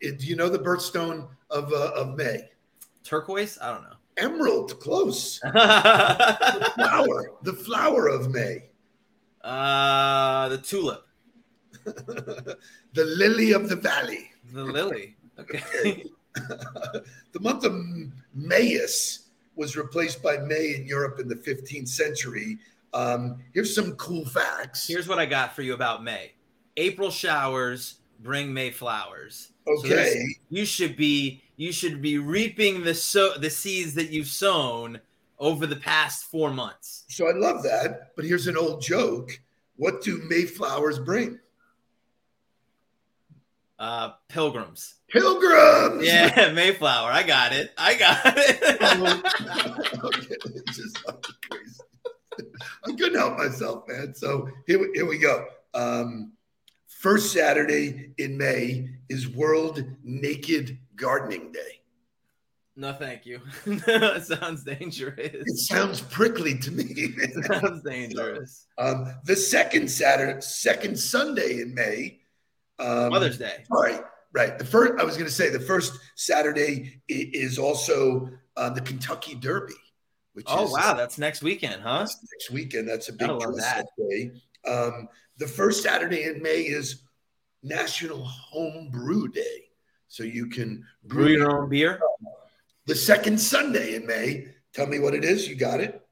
it, 0.00 0.18
do 0.18 0.26
you 0.26 0.36
know 0.36 0.48
the 0.48 0.58
birthstone 0.58 1.28
of, 1.50 1.72
uh, 1.72 1.92
of 1.94 2.16
May? 2.16 2.48
Turquoise? 3.04 3.58
I 3.60 3.72
don't 3.72 3.82
know. 3.82 3.96
Emerald, 4.16 4.80
close. 4.80 5.40
the 5.40 6.72
flower, 6.74 7.32
the 7.42 7.52
flower 7.52 8.08
of 8.08 8.30
May. 8.30 8.70
Uh, 9.42 10.48
the 10.48 10.58
tulip. 10.58 11.06
the 11.84 12.56
lily 12.94 13.52
of 13.52 13.68
the 13.68 13.76
valley. 13.76 14.30
The 14.52 14.64
lily. 14.64 15.16
Okay. 15.38 16.04
the 16.34 17.40
month 17.40 17.64
of 17.64 17.74
Mayus 18.34 19.28
was 19.54 19.76
replaced 19.76 20.22
by 20.22 20.38
May 20.38 20.74
in 20.74 20.86
Europe 20.86 21.20
in 21.20 21.28
the 21.28 21.34
15th 21.34 21.88
century 21.88 22.58
um, 22.96 23.42
here's 23.52 23.74
some 23.74 23.92
cool 23.96 24.24
facts. 24.24 24.88
Here's 24.88 25.06
what 25.06 25.18
I 25.18 25.26
got 25.26 25.54
for 25.54 25.62
you 25.62 25.74
about 25.74 26.02
May. 26.02 26.32
April 26.78 27.10
showers 27.10 27.96
bring 28.20 28.52
May 28.52 28.70
flowers. 28.70 29.52
Okay. 29.68 30.12
So 30.12 30.20
you 30.48 30.64
should 30.64 30.96
be 30.96 31.42
you 31.56 31.72
should 31.72 32.00
be 32.00 32.18
reaping 32.18 32.82
the 32.82 32.94
so 32.94 33.34
the 33.36 33.50
seeds 33.50 33.94
that 33.94 34.10
you've 34.10 34.28
sown 34.28 35.00
over 35.38 35.66
the 35.66 35.76
past 35.76 36.24
four 36.24 36.50
months. 36.50 37.04
So 37.08 37.28
I 37.28 37.32
love 37.32 37.62
that. 37.64 38.12
But 38.16 38.24
here's 38.24 38.46
an 38.46 38.56
old 38.56 38.80
joke. 38.80 39.38
What 39.76 40.02
do 40.02 40.22
Mayflowers 40.28 40.98
bring? 40.98 41.38
Uh 43.78 44.12
pilgrims. 44.28 44.94
Pilgrims. 45.08 46.02
Yeah, 46.02 46.52
Mayflower. 46.54 47.10
I 47.10 47.22
got 47.22 47.52
it. 47.52 47.72
I 47.76 47.94
got 47.94 48.20
it. 48.24 48.62
okay. 50.04 50.34
Just. 50.72 50.98
I 52.84 52.92
couldn't 52.92 53.18
help 53.18 53.38
myself, 53.38 53.84
man. 53.88 54.14
So 54.14 54.48
here, 54.66 54.88
here 54.94 55.06
we 55.06 55.18
go. 55.18 55.46
Um, 55.74 56.32
first 56.86 57.32
Saturday 57.32 58.12
in 58.18 58.36
May 58.36 58.88
is 59.08 59.28
World 59.28 59.82
Naked 60.02 60.78
Gardening 60.96 61.52
Day. 61.52 61.80
No, 62.78 62.92
thank 62.92 63.24
you. 63.24 63.40
it 63.64 64.26
sounds 64.26 64.62
dangerous. 64.62 65.16
It 65.18 65.56
sounds 65.56 66.02
prickly 66.02 66.58
to 66.58 66.70
me. 66.70 66.84
it 66.88 67.44
sounds 67.46 67.82
dangerous. 67.82 68.66
Um, 68.76 69.14
the 69.24 69.34
second 69.34 69.90
Saturday, 69.90 70.42
second 70.42 70.98
Sunday 70.98 71.62
in 71.62 71.74
May, 71.74 72.20
um, 72.78 73.10
Mother's 73.10 73.38
Day. 73.38 73.64
Right, 73.70 74.02
right. 74.34 74.58
The 74.58 74.66
first, 74.66 75.00
I 75.00 75.04
was 75.04 75.16
going 75.16 75.26
to 75.26 75.32
say, 75.32 75.48
the 75.48 75.58
first 75.58 75.98
Saturday 76.16 77.00
is 77.08 77.58
also 77.58 78.28
uh, 78.58 78.68
the 78.68 78.82
Kentucky 78.82 79.34
Derby. 79.34 79.72
Which 80.36 80.44
oh 80.50 80.64
is, 80.66 80.72
wow, 80.72 80.92
that's 80.92 81.16
next 81.16 81.42
weekend, 81.42 81.80
huh? 81.80 82.00
Next 82.00 82.50
weekend. 82.50 82.86
That's 82.86 83.08
a 83.08 83.14
big 83.14 83.26
that. 83.26 83.86
day. 83.98 84.32
Um, 84.70 85.08
the 85.38 85.46
first 85.46 85.82
Saturday 85.82 86.24
in 86.24 86.42
May 86.42 86.60
is 86.60 87.04
National 87.62 88.22
Home 88.22 88.90
Brew 88.92 89.28
Day, 89.28 89.70
so 90.08 90.24
you 90.24 90.48
can 90.48 90.84
brew, 91.04 91.24
brew 91.24 91.32
your 91.32 91.62
own 91.62 91.70
beer. 91.70 91.98
The 92.84 92.94
second 92.94 93.40
Sunday 93.40 93.94
in 93.94 94.06
May. 94.06 94.48
Tell 94.74 94.86
me 94.86 94.98
what 94.98 95.14
it 95.14 95.24
is. 95.24 95.48
You 95.48 95.54
got 95.54 95.80
it. 95.80 96.06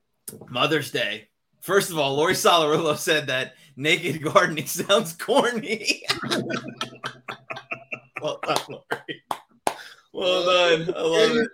Mother's 0.48 0.90
Day. 0.90 1.28
First 1.60 1.90
of 1.90 1.98
all, 1.98 2.14
Lori 2.14 2.32
Solarillo 2.32 2.96
said 2.96 3.26
that 3.26 3.56
naked 3.76 4.22
gardening 4.22 4.64
sounds 4.68 5.12
corny. 5.12 6.02
well 8.22 8.40
done, 8.42 8.56
Lori. 8.70 9.22
Well 10.14 10.44
done. 10.44 10.94
I 10.96 11.02
love 11.02 11.36
it. 11.36 11.50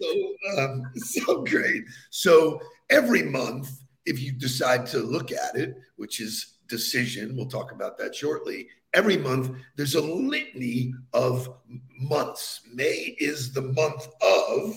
so, 0.00 0.62
um, 0.62 0.82
so 0.94 1.42
great. 1.42 1.82
So 2.10 2.60
every 2.88 3.24
month, 3.24 3.68
if 4.04 4.22
you 4.22 4.30
decide 4.30 4.86
to 4.86 4.98
look 4.98 5.32
at 5.32 5.56
it, 5.56 5.76
which 5.96 6.20
is 6.20 6.58
decision, 6.68 7.36
we'll 7.36 7.48
talk 7.48 7.72
about 7.72 7.98
that 7.98 8.14
shortly. 8.14 8.68
Every 8.94 9.16
month, 9.16 9.50
there's 9.74 9.96
a 9.96 10.00
litany 10.00 10.94
of 11.12 11.52
months. 11.98 12.60
May 12.72 13.16
is 13.18 13.52
the 13.52 13.62
month 13.62 14.06
of, 14.22 14.76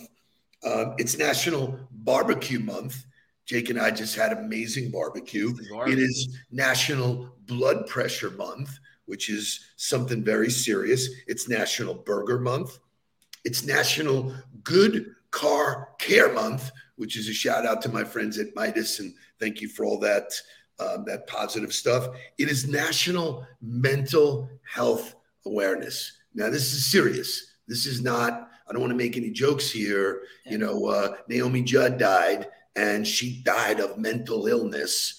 uh, 0.64 0.94
it's 0.98 1.20
National 1.20 1.80
Barbecue 1.92 2.60
Month. 2.60 3.06
Jake 3.46 3.70
and 3.70 3.80
I 3.80 3.92
just 3.92 4.16
had 4.16 4.34
amazing 4.34 4.90
barbecue. 4.90 5.56
It 5.88 6.00
is 6.00 6.36
National 6.52 7.30
Blood 7.46 7.86
Pressure 7.86 8.32
Month 8.32 8.80
which 9.10 9.28
is 9.28 9.72
something 9.76 10.24
very 10.24 10.52
serious. 10.52 11.10
It's 11.26 11.50
National 11.50 11.96
Burger 11.96 12.38
Month. 12.38 12.78
It's 13.44 13.66
National 13.66 14.32
Good 14.64 15.16
Car 15.32 15.90
Care 15.98 16.32
Month, 16.32 16.72
which 16.96 17.18
is 17.18 17.28
a 17.28 17.34
shout 17.34 17.66
out 17.66 17.82
to 17.82 17.90
my 17.90 18.04
friends 18.04 18.38
at 18.38 18.56
Midas 18.56 19.00
and 19.00 19.16
thank 19.40 19.62
you 19.62 19.68
for 19.68 19.84
all 19.84 20.00
that 20.00 20.32
um, 20.80 21.06
that 21.08 21.26
positive 21.26 21.74
stuff. 21.74 22.08
It 22.38 22.50
is 22.50 22.68
National 22.70 23.48
Mental 23.64 24.48
Health 24.64 25.16
Awareness. 25.48 26.20
Now 26.36 26.52
this 26.52 26.72
is 26.72 26.86
serious. 26.86 27.56
This 27.68 27.88
is 27.88 28.02
not. 28.02 28.52
I 28.68 28.72
don't 28.72 28.82
want 28.82 28.92
to 28.92 28.98
make 28.98 29.18
any 29.18 29.32
jokes 29.32 29.72
here. 29.72 30.22
You 30.46 30.60
know, 30.60 30.86
uh, 30.86 31.16
Naomi 31.28 31.64
Judd 31.64 31.98
died, 31.98 32.48
and 32.76 33.08
she 33.08 33.42
died 33.42 33.80
of 33.80 33.98
mental 33.98 34.46
illness 34.46 35.19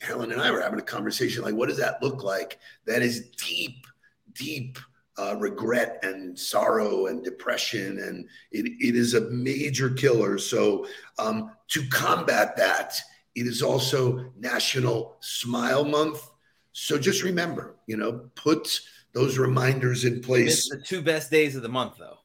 Helen 0.00 0.32
and 0.32 0.40
I 0.40 0.50
were 0.50 0.60
having 0.60 0.78
a 0.78 0.82
conversation 0.82 1.42
like, 1.42 1.54
what 1.54 1.68
does 1.68 1.78
that 1.78 2.02
look 2.02 2.22
like? 2.22 2.58
That 2.86 3.02
is 3.02 3.30
deep, 3.30 3.86
deep 4.32 4.78
uh, 5.18 5.36
regret 5.36 5.98
and 6.02 6.38
sorrow 6.38 7.06
and 7.06 7.22
depression. 7.22 7.98
And 7.98 8.28
it, 8.52 8.66
it 8.80 8.96
is 8.96 9.14
a 9.14 9.30
major 9.30 9.90
killer. 9.90 10.38
So, 10.38 10.86
um, 11.18 11.52
to 11.68 11.86
combat 11.88 12.56
that, 12.56 12.98
it 13.34 13.46
is 13.46 13.62
also 13.62 14.32
National 14.38 15.16
Smile 15.20 15.84
Month. 15.84 16.28
So 16.72 16.98
just 16.98 17.22
remember, 17.22 17.76
you 17.86 17.96
know, 17.96 18.30
put 18.34 18.80
those 19.12 19.38
reminders 19.38 20.04
in 20.04 20.20
place. 20.20 20.68
the 20.68 20.78
two 20.80 21.02
best 21.02 21.30
days 21.30 21.56
of 21.56 21.62
the 21.62 21.68
month, 21.68 21.94
though. 21.98 22.18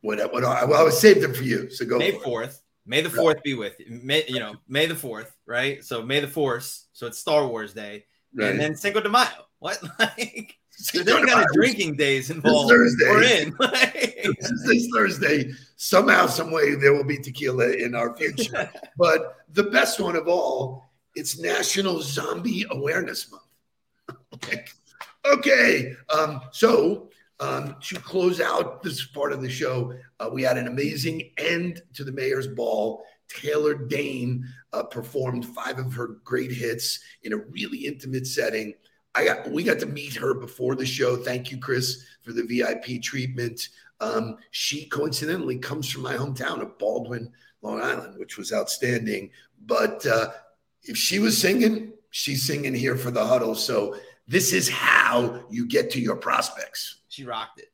What? 0.00 0.32
What? 0.32 0.44
I, 0.44 0.64
well, 0.64 0.86
I 0.86 0.90
saved 0.90 1.22
them 1.22 1.32
for 1.32 1.44
you. 1.44 1.70
So 1.70 1.86
go. 1.86 1.98
May 1.98 2.10
for 2.12 2.16
it. 2.16 2.22
fourth. 2.22 2.62
May 2.86 3.00
the 3.00 3.10
fourth 3.10 3.42
be 3.42 3.54
with 3.54 3.78
you. 3.80 4.00
May 4.02 4.24
you 4.28 4.38
know 4.40 4.56
May 4.68 4.86
the 4.86 4.94
fourth, 4.94 5.34
right? 5.46 5.82
So 5.84 6.02
May 6.02 6.20
the 6.20 6.28
Force. 6.28 6.86
So 6.92 7.06
it's 7.06 7.18
Star 7.18 7.46
Wars 7.46 7.72
Day, 7.72 8.04
Right. 8.34 8.50
and 8.50 8.60
then 8.60 8.76
Cinco 8.76 9.00
de 9.00 9.08
Mayo. 9.08 9.46
What? 9.58 9.82
Like 9.98 10.56
Cinco 10.70 11.04
there's 11.04 11.18
any 11.22 11.30
kind 11.32 11.44
of 11.44 11.52
drinking 11.54 11.96
days 11.96 12.30
involved. 12.30 12.68
Thursday. 12.70 13.08
We're 13.08 13.22
in. 13.22 13.56
Like, 13.60 14.26
this 14.66 14.88
Thursday, 14.92 15.52
somehow, 15.76 16.26
some 16.26 16.50
way, 16.50 16.74
there 16.74 16.92
will 16.92 17.04
be 17.04 17.18
tequila 17.18 17.70
in 17.72 17.94
our 17.94 18.16
future. 18.16 18.70
but 18.98 19.36
the 19.52 19.64
best 19.64 20.00
one 20.00 20.16
of 20.16 20.26
all, 20.28 20.90
it's 21.14 21.38
National 21.38 22.00
Zombie 22.02 22.64
Awareness 22.70 23.30
Month. 23.30 24.18
okay, 24.34 24.64
okay. 25.26 25.94
Um, 26.12 26.40
so 26.52 27.08
um, 27.44 27.76
to 27.82 27.96
close 27.96 28.40
out 28.40 28.82
this 28.82 29.04
part 29.04 29.32
of 29.32 29.42
the 29.42 29.50
show, 29.50 29.92
uh, 30.18 30.30
we 30.32 30.42
had 30.42 30.56
an 30.56 30.66
amazing 30.66 31.30
end 31.36 31.82
to 31.92 32.02
the 32.02 32.12
Mayor's 32.12 32.46
Ball. 32.46 33.04
Taylor 33.28 33.74
Dayne 33.74 34.46
uh, 34.72 34.84
performed 34.84 35.44
five 35.44 35.78
of 35.78 35.92
her 35.92 36.18
great 36.24 36.50
hits 36.50 37.00
in 37.22 37.34
a 37.34 37.36
really 37.36 37.78
intimate 37.78 38.26
setting. 38.26 38.72
I 39.14 39.26
got 39.26 39.50
we 39.50 39.62
got 39.62 39.78
to 39.80 39.86
meet 39.86 40.14
her 40.14 40.32
before 40.32 40.74
the 40.74 40.86
show. 40.86 41.16
Thank 41.16 41.50
you, 41.50 41.58
Chris, 41.58 42.04
for 42.22 42.32
the 42.32 42.44
VIP 42.44 43.02
treatment. 43.02 43.68
Um, 44.00 44.38
she 44.50 44.86
coincidentally 44.86 45.58
comes 45.58 45.90
from 45.90 46.02
my 46.02 46.14
hometown 46.14 46.62
of 46.62 46.78
Baldwin, 46.78 47.30
Long 47.60 47.80
Island, 47.80 48.18
which 48.18 48.38
was 48.38 48.52
outstanding. 48.52 49.30
But 49.66 50.04
uh, 50.06 50.30
if 50.82 50.96
she 50.96 51.18
was 51.18 51.36
singing, 51.36 51.92
she's 52.10 52.42
singing 52.46 52.74
here 52.74 52.96
for 52.96 53.10
the 53.10 53.24
huddle. 53.24 53.54
So 53.54 53.96
this 54.26 54.52
is 54.52 54.68
how 54.68 55.44
you 55.50 55.66
get 55.66 55.90
to 55.90 56.00
your 56.00 56.16
prospects. 56.16 57.00
she 57.08 57.24
rocked 57.24 57.60
it. 57.60 57.73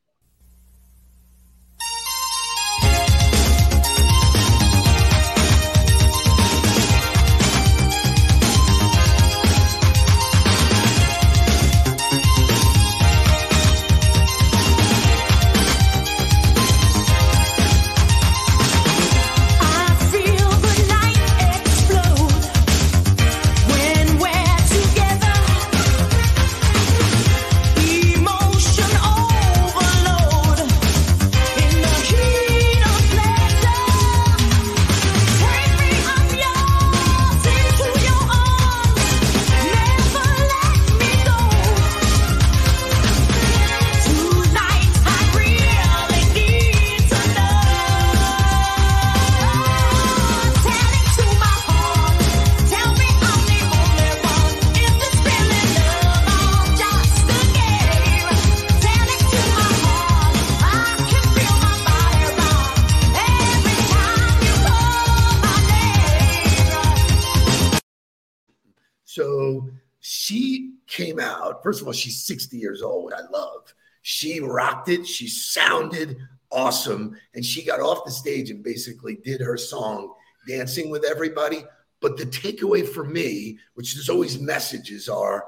Came 71.05 71.19
out. 71.19 71.63
First 71.63 71.81
of 71.81 71.87
all, 71.87 71.93
she's 71.93 72.23
60 72.23 72.57
years 72.57 72.81
old, 72.81 73.05
which 73.05 73.15
I 73.15 73.21
love. 73.31 73.73
She 74.01 74.39
rocked 74.39 74.89
it. 74.89 75.05
She 75.05 75.27
sounded 75.27 76.17
awesome. 76.51 77.15
And 77.33 77.45
she 77.45 77.63
got 77.63 77.79
off 77.79 78.05
the 78.05 78.11
stage 78.11 78.49
and 78.49 78.63
basically 78.63 79.15
did 79.23 79.41
her 79.41 79.57
song, 79.57 80.13
Dancing 80.47 80.89
with 80.89 81.05
Everybody. 81.09 81.63
But 82.01 82.17
the 82.17 82.25
takeaway 82.25 82.87
for 82.87 83.03
me, 83.03 83.59
which 83.75 83.95
is 83.95 84.09
always 84.09 84.39
messages, 84.39 85.07
are 85.07 85.45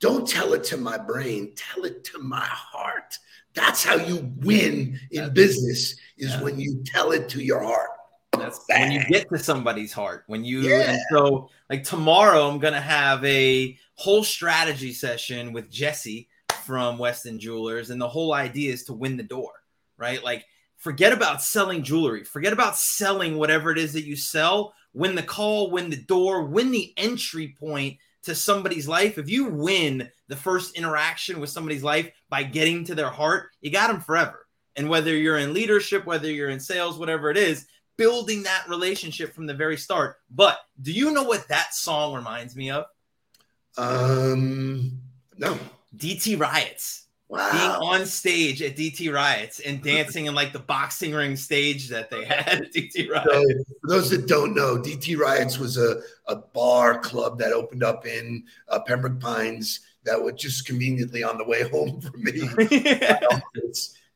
don't 0.00 0.26
tell 0.26 0.54
it 0.54 0.64
to 0.64 0.76
my 0.76 0.98
brain, 0.98 1.52
tell 1.54 1.84
it 1.84 2.02
to 2.04 2.18
my 2.18 2.44
heart. 2.44 3.18
That's 3.54 3.84
how 3.84 3.96
you 3.96 4.32
win 4.38 4.98
in 5.10 5.32
business, 5.34 5.94
is 6.16 6.30
Yeah. 6.30 6.42
when 6.42 6.58
you 6.58 6.82
tell 6.86 7.12
it 7.12 7.28
to 7.30 7.42
your 7.42 7.62
heart. 7.62 7.90
That's 8.32 8.60
when 8.68 8.92
you 8.92 9.04
get 9.04 9.28
to 9.28 9.38
somebody's 9.38 9.92
heart. 9.92 10.24
When 10.26 10.44
you 10.44 10.60
Yeah. 10.60 10.92
and 10.92 11.00
so 11.12 11.50
like 11.68 11.84
tomorrow, 11.84 12.48
I'm 12.48 12.58
gonna 12.58 12.80
have 12.80 13.22
a 13.24 13.78
whole 14.02 14.24
strategy 14.24 14.92
session 14.92 15.52
with 15.52 15.70
Jesse 15.70 16.28
from 16.64 16.98
Weston 16.98 17.38
Jewelers, 17.38 17.90
and 17.90 18.00
the 18.00 18.08
whole 18.08 18.34
idea 18.34 18.72
is 18.72 18.82
to 18.84 18.92
win 18.92 19.16
the 19.16 19.22
door, 19.22 19.52
right? 19.96 20.24
Like 20.24 20.44
forget 20.76 21.12
about 21.12 21.40
selling 21.40 21.84
jewelry, 21.84 22.24
forget 22.24 22.52
about 22.52 22.76
selling 22.76 23.38
whatever 23.38 23.70
it 23.70 23.78
is 23.78 23.92
that 23.92 24.04
you 24.04 24.16
sell. 24.16 24.74
Win 24.92 25.14
the 25.14 25.22
call, 25.22 25.70
win 25.70 25.88
the 25.88 26.02
door, 26.02 26.46
win 26.46 26.72
the 26.72 26.92
entry 26.96 27.54
point 27.60 27.96
to 28.24 28.34
somebody's 28.34 28.88
life. 28.88 29.18
If 29.18 29.30
you 29.30 29.44
win 29.44 30.10
the 30.26 30.34
first 30.34 30.76
interaction 30.76 31.38
with 31.38 31.50
somebody's 31.50 31.84
life 31.84 32.10
by 32.28 32.42
getting 32.42 32.84
to 32.86 32.96
their 32.96 33.08
heart, 33.08 33.50
you 33.60 33.70
got 33.70 33.86
them 33.86 34.00
forever. 34.00 34.48
And 34.74 34.88
whether 34.88 35.14
you're 35.16 35.38
in 35.38 35.54
leadership, 35.54 36.06
whether 36.06 36.28
you're 36.28 36.50
in 36.50 36.58
sales, 36.58 36.98
whatever 36.98 37.30
it 37.30 37.36
is, 37.36 37.66
building 37.96 38.42
that 38.42 38.68
relationship 38.68 39.32
from 39.32 39.46
the 39.46 39.54
very 39.54 39.76
start. 39.76 40.16
But 40.28 40.58
do 40.80 40.90
you 40.90 41.12
know 41.12 41.22
what 41.22 41.46
that 41.46 41.72
song 41.72 42.14
reminds 42.14 42.56
me 42.56 42.70
of? 42.72 42.86
Um, 43.78 45.00
no. 45.38 45.58
DT 45.96 46.38
Riots. 46.38 47.06
Wow. 47.28 47.50
Being 47.50 47.88
on 47.88 48.06
stage 48.06 48.60
at 48.60 48.76
DT 48.76 49.10
Riots 49.12 49.60
and 49.60 49.82
dancing 49.84 50.26
in 50.26 50.34
like 50.34 50.52
the 50.52 50.58
boxing 50.58 51.14
ring 51.14 51.34
stage 51.36 51.88
that 51.88 52.10
they 52.10 52.24
had 52.26 52.46
at 52.46 52.72
DT 52.72 53.08
Riots. 53.08 53.32
So, 53.32 53.42
for 53.80 53.88
those 53.88 54.10
that 54.10 54.26
don't 54.28 54.54
know, 54.54 54.76
DT 54.76 55.16
Riots 55.16 55.58
was 55.58 55.78
a, 55.78 56.02
a 56.26 56.36
bar 56.36 56.98
club 56.98 57.38
that 57.38 57.52
opened 57.52 57.82
up 57.82 58.06
in 58.06 58.44
uh, 58.68 58.80
Pembroke 58.80 59.18
Pines 59.18 59.80
that 60.04 60.20
was 60.22 60.34
just 60.34 60.66
conveniently 60.66 61.22
on 61.22 61.38
the 61.38 61.44
way 61.44 61.62
home 61.70 62.00
for 62.00 62.16
me. 62.16 62.42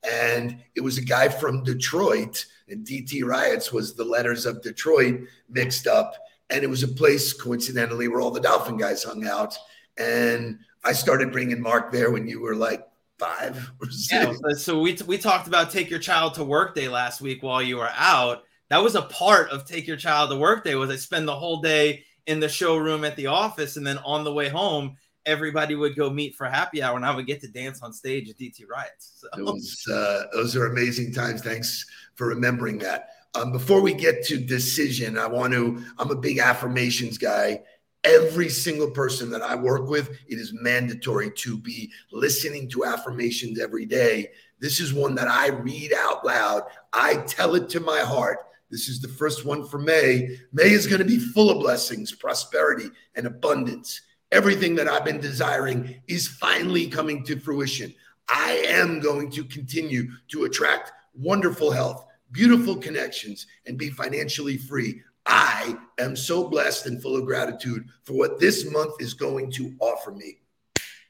and 0.04 0.58
it 0.74 0.80
was 0.80 0.98
a 0.98 1.02
guy 1.02 1.28
from 1.28 1.64
Detroit, 1.64 2.44
and 2.68 2.86
DT 2.86 3.24
Riots 3.24 3.72
was 3.72 3.94
the 3.94 4.04
letters 4.04 4.46
of 4.46 4.62
Detroit 4.62 5.20
mixed 5.48 5.86
up. 5.86 6.14
And 6.50 6.62
it 6.62 6.68
was 6.70 6.82
a 6.82 6.88
place, 6.88 7.32
coincidentally, 7.32 8.08
where 8.08 8.20
all 8.20 8.30
the 8.30 8.40
Dolphin 8.40 8.76
guys 8.76 9.02
hung 9.02 9.26
out. 9.26 9.56
And 9.98 10.58
I 10.84 10.92
started 10.92 11.32
bringing 11.32 11.60
Mark 11.60 11.90
there 11.92 12.10
when 12.10 12.28
you 12.28 12.40
were 12.40 12.54
like 12.54 12.86
five 13.18 13.56
or 13.80 13.88
Yeah, 14.10 14.26
six. 14.32 14.38
so- 14.40 14.52
so 14.54 14.80
we 14.80 14.96
we 15.06 15.18
talked 15.18 15.48
about 15.48 15.70
take 15.70 15.90
your 15.90 15.98
child 15.98 16.34
to 16.34 16.44
work 16.44 16.74
day 16.74 16.88
last 16.88 17.20
week 17.20 17.42
while 17.42 17.62
you 17.62 17.78
were 17.78 17.90
out. 17.94 18.44
That 18.68 18.82
was 18.82 18.94
a 18.94 19.02
part 19.02 19.50
of 19.50 19.64
take 19.64 19.86
your 19.86 19.96
child 19.96 20.30
to 20.30 20.36
work 20.36 20.64
day 20.64 20.74
was 20.74 20.90
I 20.90 20.96
spend 20.96 21.26
the 21.26 21.34
whole 21.36 21.60
day 21.60 22.04
in 22.26 22.40
the 22.40 22.48
showroom 22.48 23.04
at 23.04 23.16
the 23.16 23.26
office 23.28 23.76
and 23.76 23.86
then 23.86 23.98
on 23.98 24.24
the 24.24 24.32
way 24.32 24.48
home 24.48 24.96
everybody 25.24 25.74
would 25.74 25.96
go 25.96 26.10
meet 26.10 26.34
for 26.36 26.46
happy 26.46 26.82
hour 26.82 26.96
and 26.96 27.04
I 27.06 27.14
would 27.14 27.26
get 27.26 27.40
to 27.40 27.48
dance 27.48 27.82
on 27.82 27.92
stage 27.92 28.28
at 28.28 28.36
DT 28.36 28.64
Riots. 28.68 29.24
It 29.32 29.36
So 29.36 29.44
was, 29.44 29.86
uh, 29.90 30.24
those 30.32 30.54
are 30.56 30.66
amazing 30.66 31.12
times. 31.12 31.42
Thanks 31.42 31.84
for 32.16 32.26
remembering 32.28 32.78
that. 32.78 33.08
Um, 33.36 33.52
before 33.52 33.82
we 33.82 33.92
get 33.92 34.24
to 34.26 34.38
decision, 34.38 35.18
I 35.18 35.26
want 35.26 35.52
to, 35.52 35.82
I'm 35.98 36.10
a 36.10 36.16
big 36.16 36.38
affirmations 36.38 37.18
guy. 37.18 37.62
Every 38.02 38.48
single 38.48 38.90
person 38.90 39.30
that 39.30 39.42
I 39.42 39.54
work 39.54 39.90
with, 39.90 40.08
it 40.26 40.38
is 40.38 40.54
mandatory 40.54 41.30
to 41.32 41.58
be 41.58 41.90
listening 42.10 42.66
to 42.70 42.86
affirmations 42.86 43.60
every 43.60 43.84
day. 43.84 44.30
This 44.58 44.80
is 44.80 44.94
one 44.94 45.14
that 45.16 45.28
I 45.28 45.48
read 45.48 45.92
out 45.92 46.24
loud. 46.24 46.62
I 46.94 47.16
tell 47.26 47.56
it 47.56 47.68
to 47.70 47.80
my 47.80 48.00
heart. 48.00 48.38
This 48.70 48.88
is 48.88 49.02
the 49.02 49.08
first 49.08 49.44
one 49.44 49.66
for 49.66 49.78
May. 49.78 50.38
May 50.52 50.70
is 50.70 50.86
going 50.86 51.00
to 51.00 51.04
be 51.04 51.18
full 51.18 51.50
of 51.50 51.60
blessings, 51.60 52.12
prosperity, 52.12 52.88
and 53.16 53.26
abundance. 53.26 54.00
Everything 54.32 54.74
that 54.76 54.88
I've 54.88 55.04
been 55.04 55.20
desiring 55.20 56.00
is 56.08 56.26
finally 56.26 56.86
coming 56.86 57.22
to 57.24 57.38
fruition. 57.38 57.92
I 58.28 58.64
am 58.66 58.98
going 59.00 59.30
to 59.32 59.44
continue 59.44 60.08
to 60.28 60.44
attract 60.44 60.92
wonderful 61.14 61.70
health, 61.70 62.05
beautiful 62.32 62.76
connections, 62.76 63.46
and 63.66 63.78
be 63.78 63.90
financially 63.90 64.56
free. 64.56 65.02
I 65.26 65.76
am 65.98 66.14
so 66.14 66.48
blessed 66.48 66.86
and 66.86 67.02
full 67.02 67.16
of 67.16 67.26
gratitude 67.26 67.88
for 68.04 68.14
what 68.14 68.38
this 68.38 68.70
month 68.70 68.94
is 69.00 69.14
going 69.14 69.50
to 69.52 69.74
offer 69.80 70.12
me. 70.12 70.38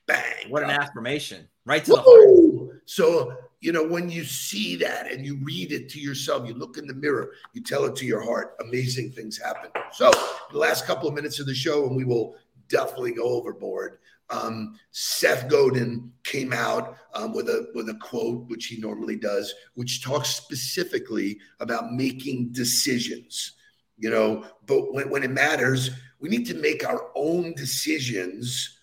Bang. 0.07 0.49
what 0.49 0.63
an 0.63 0.71
affirmation. 0.71 1.49
Right 1.65 1.85
to 1.85 1.91
the 1.91 2.01
heart. 2.01 2.83
So, 2.87 3.37
you 3.61 3.73
know, 3.73 3.85
when 3.85 4.09
you 4.09 4.25
see 4.25 4.77
that 4.77 5.11
and 5.11 5.27
you 5.27 5.39
read 5.43 5.73
it 5.73 5.89
to 5.91 6.01
yourself, 6.01 6.47
you 6.47 6.55
look 6.55 6.79
in 6.79 6.87
the 6.87 6.95
mirror, 6.95 7.33
you 7.53 7.63
tell 7.63 7.85
it 7.87 7.97
to 7.97 8.07
your 8.07 8.23
heart, 8.23 8.55
amazing 8.61 9.11
things 9.11 9.37
happen. 9.37 9.71
So, 9.93 10.11
the 10.53 10.59
last 10.59 10.87
couple 10.87 11.09
of 11.09 11.15
minutes 11.15 11.41
of 11.41 11.47
the 11.47 11.55
show, 11.55 11.87
and 11.87 11.97
we 11.97 12.05
will 12.05 12.37
definitely 12.69 13.13
go 13.13 13.25
overboard. 13.25 13.99
Um, 14.31 14.79
Seth 14.91 15.49
Godin 15.49 16.13
came 16.25 16.53
out 16.53 16.97
um, 17.15 17.33
with 17.33 17.49
a 17.49 17.69
with 17.75 17.89
a 17.89 17.95
quote, 17.95 18.49
which 18.49 18.67
he 18.67 18.79
normally 18.81 19.17
does, 19.17 19.55
which 19.75 20.03
talks 20.03 20.31
specifically 20.31 21.39
about 21.61 21.93
making 21.93 22.53
decisions. 22.53 23.53
You 23.99 24.11
know, 24.11 24.45
but 24.67 24.93
when, 24.93 25.09
when 25.11 25.23
it 25.23 25.31
matters, 25.31 25.91
we 26.21 26.29
need 26.29 26.47
to 26.47 26.55
make 26.55 26.87
our 26.87 27.11
own 27.15 27.55
decisions. 27.55 28.79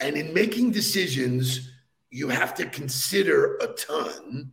And 0.00 0.16
in 0.16 0.34
making 0.34 0.72
decisions, 0.72 1.70
you 2.10 2.28
have 2.28 2.54
to 2.56 2.66
consider 2.66 3.56
a 3.56 3.68
ton. 3.68 4.52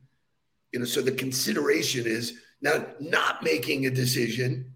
You 0.71 0.79
know, 0.79 0.85
so 0.85 1.01
the 1.01 1.11
consideration 1.11 2.05
is 2.05 2.33
now 2.61 2.85
not 2.99 3.41
making 3.41 3.85
a 3.85 3.89
decision 3.89 4.73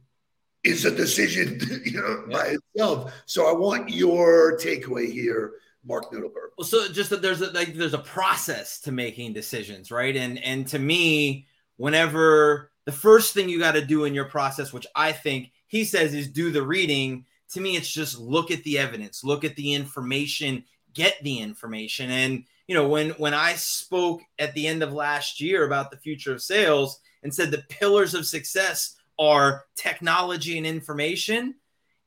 is 0.63 0.86
a 0.86 0.91
decision, 0.91 1.60
you 1.86 2.02
know, 2.02 2.26
by 2.32 2.56
itself. 2.56 3.13
So 3.26 3.47
I 3.49 3.54
want 3.54 3.89
your 3.89 4.58
takeaway 4.58 5.12
here, 5.12 5.54
Mark 5.86 6.12
Noodleberg. 6.12 6.52
Well, 6.58 6.65
so 6.65 6.88
just 6.88 7.10
that 7.10 7.21
there's 7.21 7.41
a 7.41 7.52
like 7.52 7.73
there's 7.73 7.93
a 7.93 7.99
process 7.99 8.80
to 8.82 8.91
making 8.91 9.34
decisions, 9.34 9.91
right? 9.91 10.15
And 10.15 10.43
and 10.43 10.67
to 10.67 10.80
me, 10.80 11.47
whenever 11.78 12.71
the 12.86 12.91
first 12.91 13.34
thing 13.34 13.49
you 13.49 13.60
got 13.60 13.73
to 13.73 13.86
do 13.86 14.06
in 14.06 14.13
your 14.13 14.26
process, 14.26 14.73
which 14.73 14.88
I 14.95 15.12
think 15.12 15.52
he 15.67 15.84
says 15.84 16.13
is 16.13 16.28
do 16.28 16.52
the 16.52 16.63
reading. 16.63 17.26
To 17.52 17.62
me, 17.62 17.76
it's 17.76 17.91
just 17.91 18.19
look 18.19 18.49
at 18.49 18.63
the 18.63 18.80
evidence, 18.80 19.23
look 19.23 19.43
at 19.43 19.56
the 19.56 19.73
information, 19.73 20.63
get 20.93 21.15
the 21.21 21.39
information. 21.39 22.10
And 22.10 22.45
you 22.67 22.76
know, 22.76 22.88
when 22.88 23.12
when 23.12 23.34
I 23.34 23.54
spoke 23.54 24.21
at 24.39 24.54
the 24.54 24.67
end 24.67 24.82
of 24.84 24.93
last 24.93 25.39
year 25.41 25.65
about 25.65 25.91
the 25.91 25.97
future 25.97 26.34
of 26.34 26.41
sales 26.41 26.99
and 27.21 27.34
said 27.34 27.52
the 27.52 27.63
pillars 27.69 28.13
of 28.13 28.26
success 28.26 28.95
are 29.19 29.65
technology 29.76 30.58
and 30.58 30.67
information, 30.67 31.56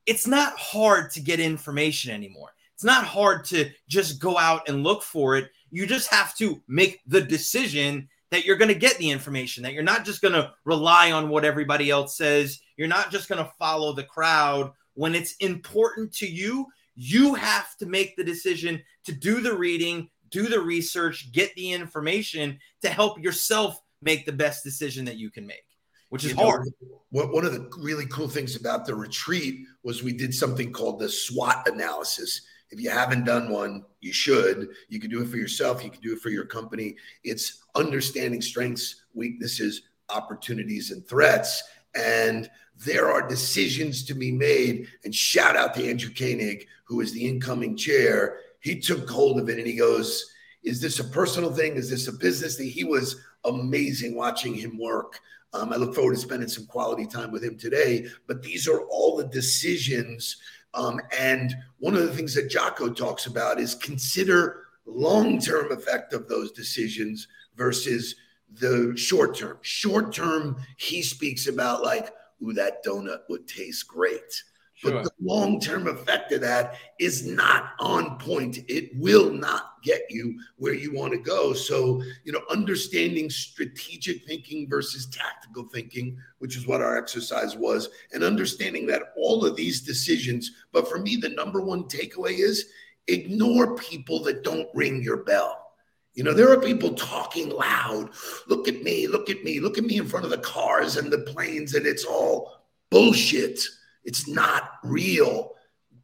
it's 0.05 0.27
not 0.27 0.57
hard 0.57 1.11
to 1.11 1.21
get 1.21 1.39
information 1.39 2.11
anymore. 2.11 2.49
It's 2.75 2.83
not 2.83 3.05
hard 3.05 3.45
to 3.45 3.69
just 3.87 4.19
go 4.19 4.37
out 4.37 4.67
and 4.69 4.83
look 4.83 5.01
for 5.01 5.35
it. 5.35 5.49
You 5.71 5.85
just 5.85 6.09
have 6.09 6.35
to 6.37 6.61
make 6.67 7.01
the 7.07 7.21
decision 7.21 8.07
that 8.31 8.45
you're 8.45 8.57
going 8.57 8.73
to 8.73 8.75
get 8.75 8.97
the 8.97 9.09
information, 9.09 9.63
that 9.63 9.73
you're 9.73 9.83
not 9.83 10.05
just 10.05 10.21
going 10.21 10.33
to 10.33 10.51
rely 10.65 11.11
on 11.11 11.29
what 11.29 11.45
everybody 11.45 11.89
else 11.89 12.17
says. 12.17 12.59
You're 12.75 12.87
not 12.87 13.11
just 13.11 13.29
going 13.29 13.43
to 13.43 13.51
follow 13.57 13.93
the 13.93 14.03
crowd. 14.03 14.71
When 14.93 15.15
it's 15.15 15.35
important 15.37 16.13
to 16.15 16.27
you, 16.27 16.67
you 16.95 17.35
have 17.35 17.77
to 17.77 17.85
make 17.85 18.15
the 18.15 18.23
decision 18.23 18.81
to 19.05 19.11
do 19.11 19.39
the 19.41 19.55
reading, 19.55 20.09
do 20.29 20.47
the 20.47 20.59
research, 20.59 21.31
get 21.31 21.53
the 21.55 21.71
information 21.71 22.59
to 22.81 22.89
help 22.89 23.19
yourself 23.19 23.79
make 24.01 24.25
the 24.25 24.31
best 24.31 24.63
decision 24.63 25.05
that 25.05 25.17
you 25.17 25.29
can 25.29 25.45
make, 25.45 25.63
which 26.09 26.23
is 26.23 26.31
You 26.31 26.37
hard. 26.37 26.69
One 27.09 27.45
of 27.45 27.53
the 27.53 27.69
really 27.79 28.05
cool 28.07 28.27
things 28.27 28.55
about 28.55 28.85
the 28.85 28.95
retreat 28.95 29.65
was 29.83 30.03
we 30.03 30.13
did 30.13 30.33
something 30.33 30.71
called 30.71 30.99
the 30.99 31.09
SWOT 31.09 31.67
analysis. 31.67 32.41
If 32.69 32.81
you 32.81 32.89
haven't 32.89 33.23
done 33.23 33.49
one, 33.49 33.85
you 34.01 34.11
should. 34.11 34.69
You 34.89 34.99
can 34.99 35.09
do 35.09 35.21
it 35.21 35.29
for 35.29 35.37
yourself, 35.37 35.83
you 35.83 35.89
can 35.89 36.01
do 36.01 36.13
it 36.13 36.19
for 36.19 36.29
your 36.29 36.45
company. 36.45 36.95
It's 37.23 37.63
understanding 37.75 38.41
strengths, 38.41 39.03
weaknesses, 39.13 39.83
opportunities, 40.09 40.91
and 40.91 41.07
threats. 41.07 41.63
And 41.95 42.49
there 42.85 43.09
are 43.09 43.27
decisions 43.27 44.03
to 44.05 44.13
be 44.13 44.31
made. 44.31 44.87
And 45.03 45.15
shout 45.15 45.55
out 45.55 45.73
to 45.75 45.89
Andrew 45.89 46.13
Koenig, 46.13 46.67
who 46.83 47.01
is 47.01 47.13
the 47.13 47.25
incoming 47.25 47.77
chair. 47.77 48.39
He 48.59 48.79
took 48.79 49.09
hold 49.09 49.39
of 49.39 49.49
it 49.49 49.57
and 49.57 49.67
he 49.67 49.75
goes, 49.75 50.29
Is 50.67 50.81
this 50.81 50.99
a 50.99 51.03
personal 51.05 51.53
thing? 51.53 51.75
Is 51.75 51.89
this 51.89 52.07
a 52.07 52.11
business 52.13 52.57
thing? 52.57 52.69
He 52.69 52.83
was 52.83 53.15
amazing 53.45 54.15
watching 54.15 54.53
him 54.53 54.77
work. 54.77 55.19
Um, 55.53 55.71
I 55.71 55.77
look 55.77 55.95
forward 55.95 56.15
to 56.15 56.19
spending 56.19 56.49
some 56.49 56.65
quality 56.65 57.05
time 57.05 57.31
with 57.31 57.43
him 57.43 57.57
today. 57.57 58.07
But 58.27 58.43
these 58.43 58.67
are 58.67 58.81
all 58.89 59.15
the 59.15 59.27
decisions. 59.27 60.37
Um, 60.73 60.99
and 61.17 61.55
one 61.79 61.95
of 61.95 62.03
the 62.03 62.13
things 62.13 62.35
that 62.35 62.49
Jocko 62.49 62.89
talks 62.89 63.27
about 63.27 63.59
is 63.59 63.75
consider 63.75 64.65
long-term 64.85 65.71
effect 65.71 66.13
of 66.13 66.27
those 66.27 66.51
decisions 66.51 67.27
versus 67.55 68.15
the 68.59 68.93
short 68.95 69.35
term. 69.35 69.57
Short 69.61 70.13
term, 70.13 70.57
he 70.75 71.01
speaks 71.01 71.47
about 71.47 71.81
like, 71.81 72.09
ooh, 72.43 72.53
that 72.53 72.83
donut 72.85 73.21
would 73.29 73.47
taste 73.47 73.87
great. 73.87 74.43
Sure. 74.77 74.91
But 74.91 75.03
the 75.05 75.11
long 75.19 75.59
term 75.59 75.87
effect 75.87 76.31
of 76.33 76.41
that 76.41 76.75
is 76.99 77.25
not 77.25 77.71
on 77.79 78.19
point. 78.19 78.59
It 78.67 78.91
will 78.95 79.31
not 79.31 79.81
get 79.81 80.03
you 80.07 80.39
where 80.57 80.75
you 80.75 80.93
want 80.93 81.13
to 81.13 81.19
go. 81.19 81.53
So, 81.53 82.03
you 82.23 82.31
know, 82.31 82.43
understanding 82.51 83.31
strategic 83.31 84.23
thinking 84.27 84.69
versus 84.69 85.07
tactical 85.07 85.63
thinking, 85.73 86.15
which 86.37 86.55
is 86.55 86.67
what 86.67 86.81
our 86.81 86.95
exercise 86.95 87.55
was, 87.55 87.89
and 88.13 88.23
understanding 88.23 88.85
that 88.85 89.13
all 89.17 89.43
of 89.43 89.55
these 89.55 89.81
decisions, 89.81 90.51
but 90.71 90.87
for 90.87 90.99
me, 90.99 91.15
the 91.15 91.29
number 91.29 91.59
one 91.59 91.85
takeaway 91.85 92.37
is 92.37 92.67
ignore 93.07 93.75
people 93.77 94.21
that 94.25 94.43
don't 94.43 94.69
ring 94.75 95.01
your 95.01 95.23
bell. 95.23 95.71
You 96.13 96.23
know, 96.23 96.33
there 96.33 96.51
are 96.51 96.61
people 96.61 96.93
talking 96.93 97.49
loud. 97.49 98.11
Look 98.47 98.67
at 98.67 98.83
me, 98.83 99.07
look 99.07 99.31
at 99.31 99.43
me, 99.43 99.59
look 99.59 99.79
at 99.79 99.85
me 99.85 99.97
in 99.97 100.07
front 100.07 100.25
of 100.25 100.31
the 100.31 100.37
cars 100.37 100.97
and 100.97 101.11
the 101.11 101.19
planes, 101.19 101.73
and 101.73 101.87
it's 101.87 102.05
all 102.05 102.61
bullshit. 102.91 103.59
It's 104.07 104.27
not 104.27 104.71
real. 104.83 105.51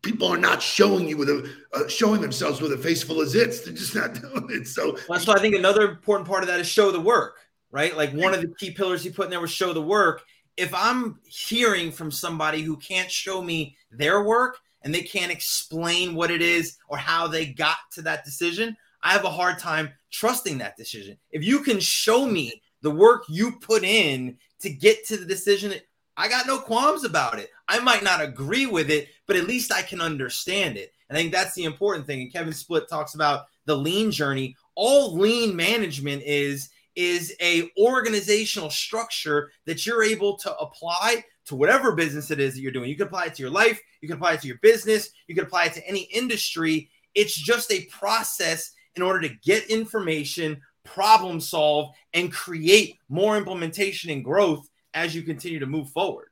People 0.02 0.28
are 0.28 0.38
not 0.38 0.62
showing 0.62 1.08
you 1.08 1.16
with 1.16 1.30
a 1.30 1.50
uh, 1.74 1.88
showing 1.88 2.20
themselves 2.22 2.62
with 2.62 2.74
a 2.74 2.78
face 2.78 3.02
full 3.02 3.22
of 3.22 3.30
zits. 3.30 3.64
They're 3.64 3.74
just 3.74 3.96
not 3.96 4.14
doing 4.22 4.48
it. 4.52 4.68
So 4.68 4.98
That's 5.08 5.26
why 5.26 5.36
I 5.36 5.40
think 5.40 5.56
another 5.56 5.90
important 5.90 6.28
part 6.28 6.44
of 6.44 6.48
that 6.50 6.60
is 6.60 6.68
show 6.68 6.92
the 6.92 7.00
work, 7.00 7.38
right? 7.72 7.96
Like 7.96 8.12
one 8.12 8.34
of 8.34 8.42
the 8.42 8.54
key 8.60 8.72
pillars 8.72 9.04
he 9.04 9.10
put 9.10 9.26
in 9.26 9.32
there 9.32 9.40
was 9.40 9.52
show 9.52 9.72
the 9.72 9.82
work. 9.82 10.22
If 10.58 10.74
I'm 10.74 11.20
hearing 11.24 11.92
from 11.92 12.12
somebody 12.12 12.62
who 12.62 12.78
can't 12.78 13.10
show 13.10 13.42
me 13.42 13.76
their 13.90 14.24
work 14.24 14.60
and 14.84 14.94
they 14.94 15.02
can't 15.02 15.32
explain 15.32 16.14
what 16.14 16.30
it 16.30 16.42
is 16.42 16.78
or 16.90 16.98
how 16.98 17.28
they 17.28 17.46
got 17.46 17.78
to 17.94 18.02
that 18.04 18.26
decision, 18.26 18.76
I 19.02 19.14
have 19.14 19.24
a 19.24 19.30
hard 19.30 19.58
time 19.58 19.90
trusting 20.12 20.58
that 20.58 20.76
decision. 20.76 21.18
If 21.32 21.44
you 21.44 21.62
can 21.62 21.80
show 21.80 22.28
me 22.28 22.62
the 22.82 22.92
work 22.92 23.24
you 23.30 23.54
put 23.60 23.84
in 23.84 24.38
to 24.60 24.70
get 24.70 25.08
to 25.08 25.18
the 25.18 25.26
decision, 25.26 25.74
I 26.16 26.30
got 26.30 26.48
no 26.48 26.60
qualms 26.60 27.04
about 27.04 27.40
it. 27.40 27.50
I 27.68 27.80
might 27.80 28.04
not 28.04 28.22
agree 28.22 28.66
with 28.66 28.90
it, 28.90 29.10
but 29.26 29.36
at 29.36 29.48
least 29.48 29.72
I 29.72 29.82
can 29.82 30.02
understand 30.02 30.78
it. 30.78 30.94
And 31.10 31.18
I 31.18 31.22
think 31.22 31.34
that's 31.34 31.56
the 31.56 31.64
important 31.64 32.06
thing. 32.06 32.22
And 32.22 32.34
Kevin 32.34 32.54
Split 32.54 32.88
talks 32.90 33.16
about 33.16 33.46
the 33.66 33.76
lean 33.76 34.12
journey. 34.12 34.56
All 34.76 35.16
lean 35.16 35.56
management 35.56 36.24
is 36.26 36.70
is 36.96 37.36
a 37.42 37.72
organizational 37.80 38.70
structure 38.70 39.52
that 39.66 39.84
you're 39.86 40.04
able 40.04 40.38
to 40.38 40.56
apply 40.58 41.24
to 41.46 41.56
whatever 41.56 41.94
business 41.94 42.30
it 42.30 42.40
is 42.40 42.54
that 42.54 42.62
you're 42.62 42.72
doing. 42.72 42.90
You 42.90 42.96
can 42.96 43.08
apply 43.08 43.26
it 43.26 43.36
to 43.36 43.42
your 43.42 43.52
life, 43.52 43.82
you 44.02 44.08
can 44.08 44.18
apply 44.18 44.34
it 44.34 44.42
to 44.42 44.48
your 44.48 44.60
business, 44.62 45.10
you 45.28 45.34
can 45.34 45.44
apply 45.44 45.66
it 45.66 45.74
to 45.74 45.88
any 45.88 46.04
industry. 46.14 46.90
It's 47.16 47.36
just 47.36 47.72
a 47.72 47.86
process 47.86 48.72
in 48.96 49.02
order 49.02 49.22
to 49.22 49.36
get 49.44 49.70
information, 49.70 50.62
problem 50.84 51.40
solve, 51.40 51.96
and 52.14 52.32
create 52.32 52.98
more 53.10 53.38
implementation 53.38 54.12
and 54.12 54.24
growth 54.24 54.70
as 54.94 55.16
you 55.16 55.24
continue 55.24 55.60
to 55.60 55.66
move 55.66 55.90
forward. 55.90 56.30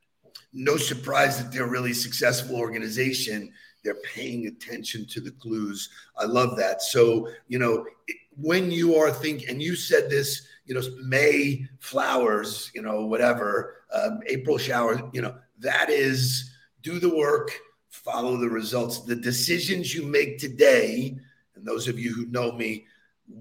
no 0.52 0.76
surprise 0.76 1.38
that 1.38 1.50
they're 1.52 1.64
a 1.64 1.70
really 1.70 1.92
successful 1.94 2.56
organization. 2.56 3.52
They're 3.82 4.02
paying 4.14 4.46
attention 4.46 5.06
to 5.06 5.20
the 5.20 5.30
clues. 5.32 5.88
I 6.16 6.24
love 6.24 6.56
that. 6.58 6.82
So, 6.82 7.28
you 7.48 7.58
know, 7.58 7.86
when 8.36 8.70
you 8.70 8.96
are 8.96 9.10
thinking, 9.10 9.48
and 9.48 9.62
you 9.62 9.74
said 9.76 10.08
this, 10.08 10.46
you 10.66 10.74
know, 10.74 10.82
May 11.02 11.66
flowers, 11.80 12.70
you 12.74 12.82
know, 12.82 13.06
whatever, 13.06 13.84
um, 13.92 14.20
April 14.26 14.58
showers, 14.58 15.00
you 15.12 15.22
know, 15.22 15.34
that 15.58 15.90
is 15.90 16.50
do 16.82 16.98
the 16.98 17.14
work, 17.14 17.50
follow 17.88 18.36
the 18.36 18.48
results. 18.48 19.00
The 19.00 19.16
decisions 19.16 19.94
you 19.94 20.04
make 20.04 20.38
today, 20.38 21.16
and 21.54 21.66
those 21.66 21.88
of 21.88 21.98
you 21.98 22.12
who 22.12 22.26
know 22.26 22.52
me, 22.52 22.86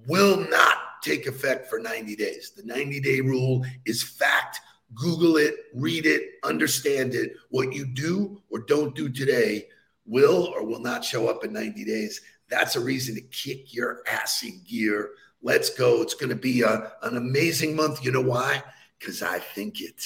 will 0.07 0.37
not 0.49 0.77
take 1.01 1.27
effect 1.27 1.69
for 1.69 1.79
90 1.79 2.15
days. 2.15 2.51
The 2.55 2.63
90 2.63 2.99
day 3.01 3.21
rule 3.21 3.65
is 3.85 4.03
fact. 4.03 4.59
Google 4.93 5.37
it, 5.37 5.55
read 5.73 6.05
it, 6.05 6.33
understand 6.43 7.15
it. 7.15 7.35
What 7.49 7.73
you 7.73 7.85
do 7.85 8.41
or 8.49 8.59
don't 8.59 8.95
do 8.95 9.09
today 9.09 9.67
will 10.05 10.47
or 10.53 10.65
will 10.65 10.81
not 10.81 11.05
show 11.05 11.27
up 11.29 11.43
in 11.43 11.53
90 11.53 11.85
days. 11.85 12.21
That's 12.49 12.75
a 12.75 12.81
reason 12.81 13.15
to 13.15 13.21
kick 13.21 13.73
your 13.73 14.03
ass 14.07 14.43
in 14.43 14.61
gear. 14.67 15.11
Let's 15.41 15.69
go. 15.69 16.01
It's 16.01 16.13
going 16.13 16.29
to 16.29 16.35
be 16.35 16.61
a, 16.61 16.91
an 17.01 17.17
amazing 17.17 17.75
month. 17.75 18.03
You 18.03 18.11
know 18.11 18.21
why? 18.21 18.63
Because 18.99 19.23
I 19.23 19.39
think 19.39 19.81
it. 19.81 20.05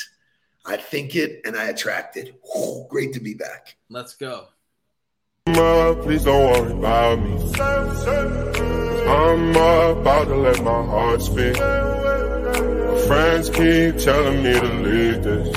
I 0.65 0.78
think 0.78 1.15
it 1.15 1.41
and 1.45 1.56
I 1.56 1.65
attract 1.65 2.17
it. 2.17 2.39
Whew, 2.43 2.88
great 2.89 3.13
to 3.13 3.19
be 3.19 3.34
back. 3.34 3.76
Let's 3.89 4.15
go. 4.15 4.48
Mama, 5.48 6.02
please 6.02 6.24
don't 6.24 6.52
worry 6.52 6.71
about 6.71 7.19
me. 7.19 7.36
I'm 9.08 9.52
about 9.52 10.26
to 10.26 10.36
let 10.36 10.63
my 10.63 10.84
heart 10.84 11.21
speak. 11.21 11.56
Friends 13.06 13.50
keep 13.52 13.98
telling 14.04 14.41
me 14.41 14.54
to 14.54 14.75
leave 14.86 15.24
this. 15.24 15.56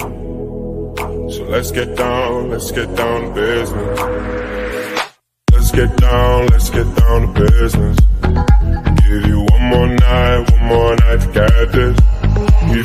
So 1.36 1.44
let's 1.44 1.70
get 1.70 1.96
down, 1.96 2.50
let's 2.50 2.70
get 2.72 2.94
down 2.96 3.22
to 3.22 3.30
business. 3.34 4.00
Let's 5.52 5.70
get 5.70 5.96
down, 5.98 6.46
let's 6.46 6.70
get 6.70 6.88
down 6.96 7.20
to 7.22 7.40
business. 7.40 7.98
Give 9.02 9.26
you 9.26 9.40
one 9.50 9.64
more 9.70 9.86
night, 9.86 10.50
one 10.50 10.64
more 10.64 10.96
night 10.96 11.20
to 11.20 11.28
get 11.32 11.72
this. 11.72 11.96
You 12.68 12.76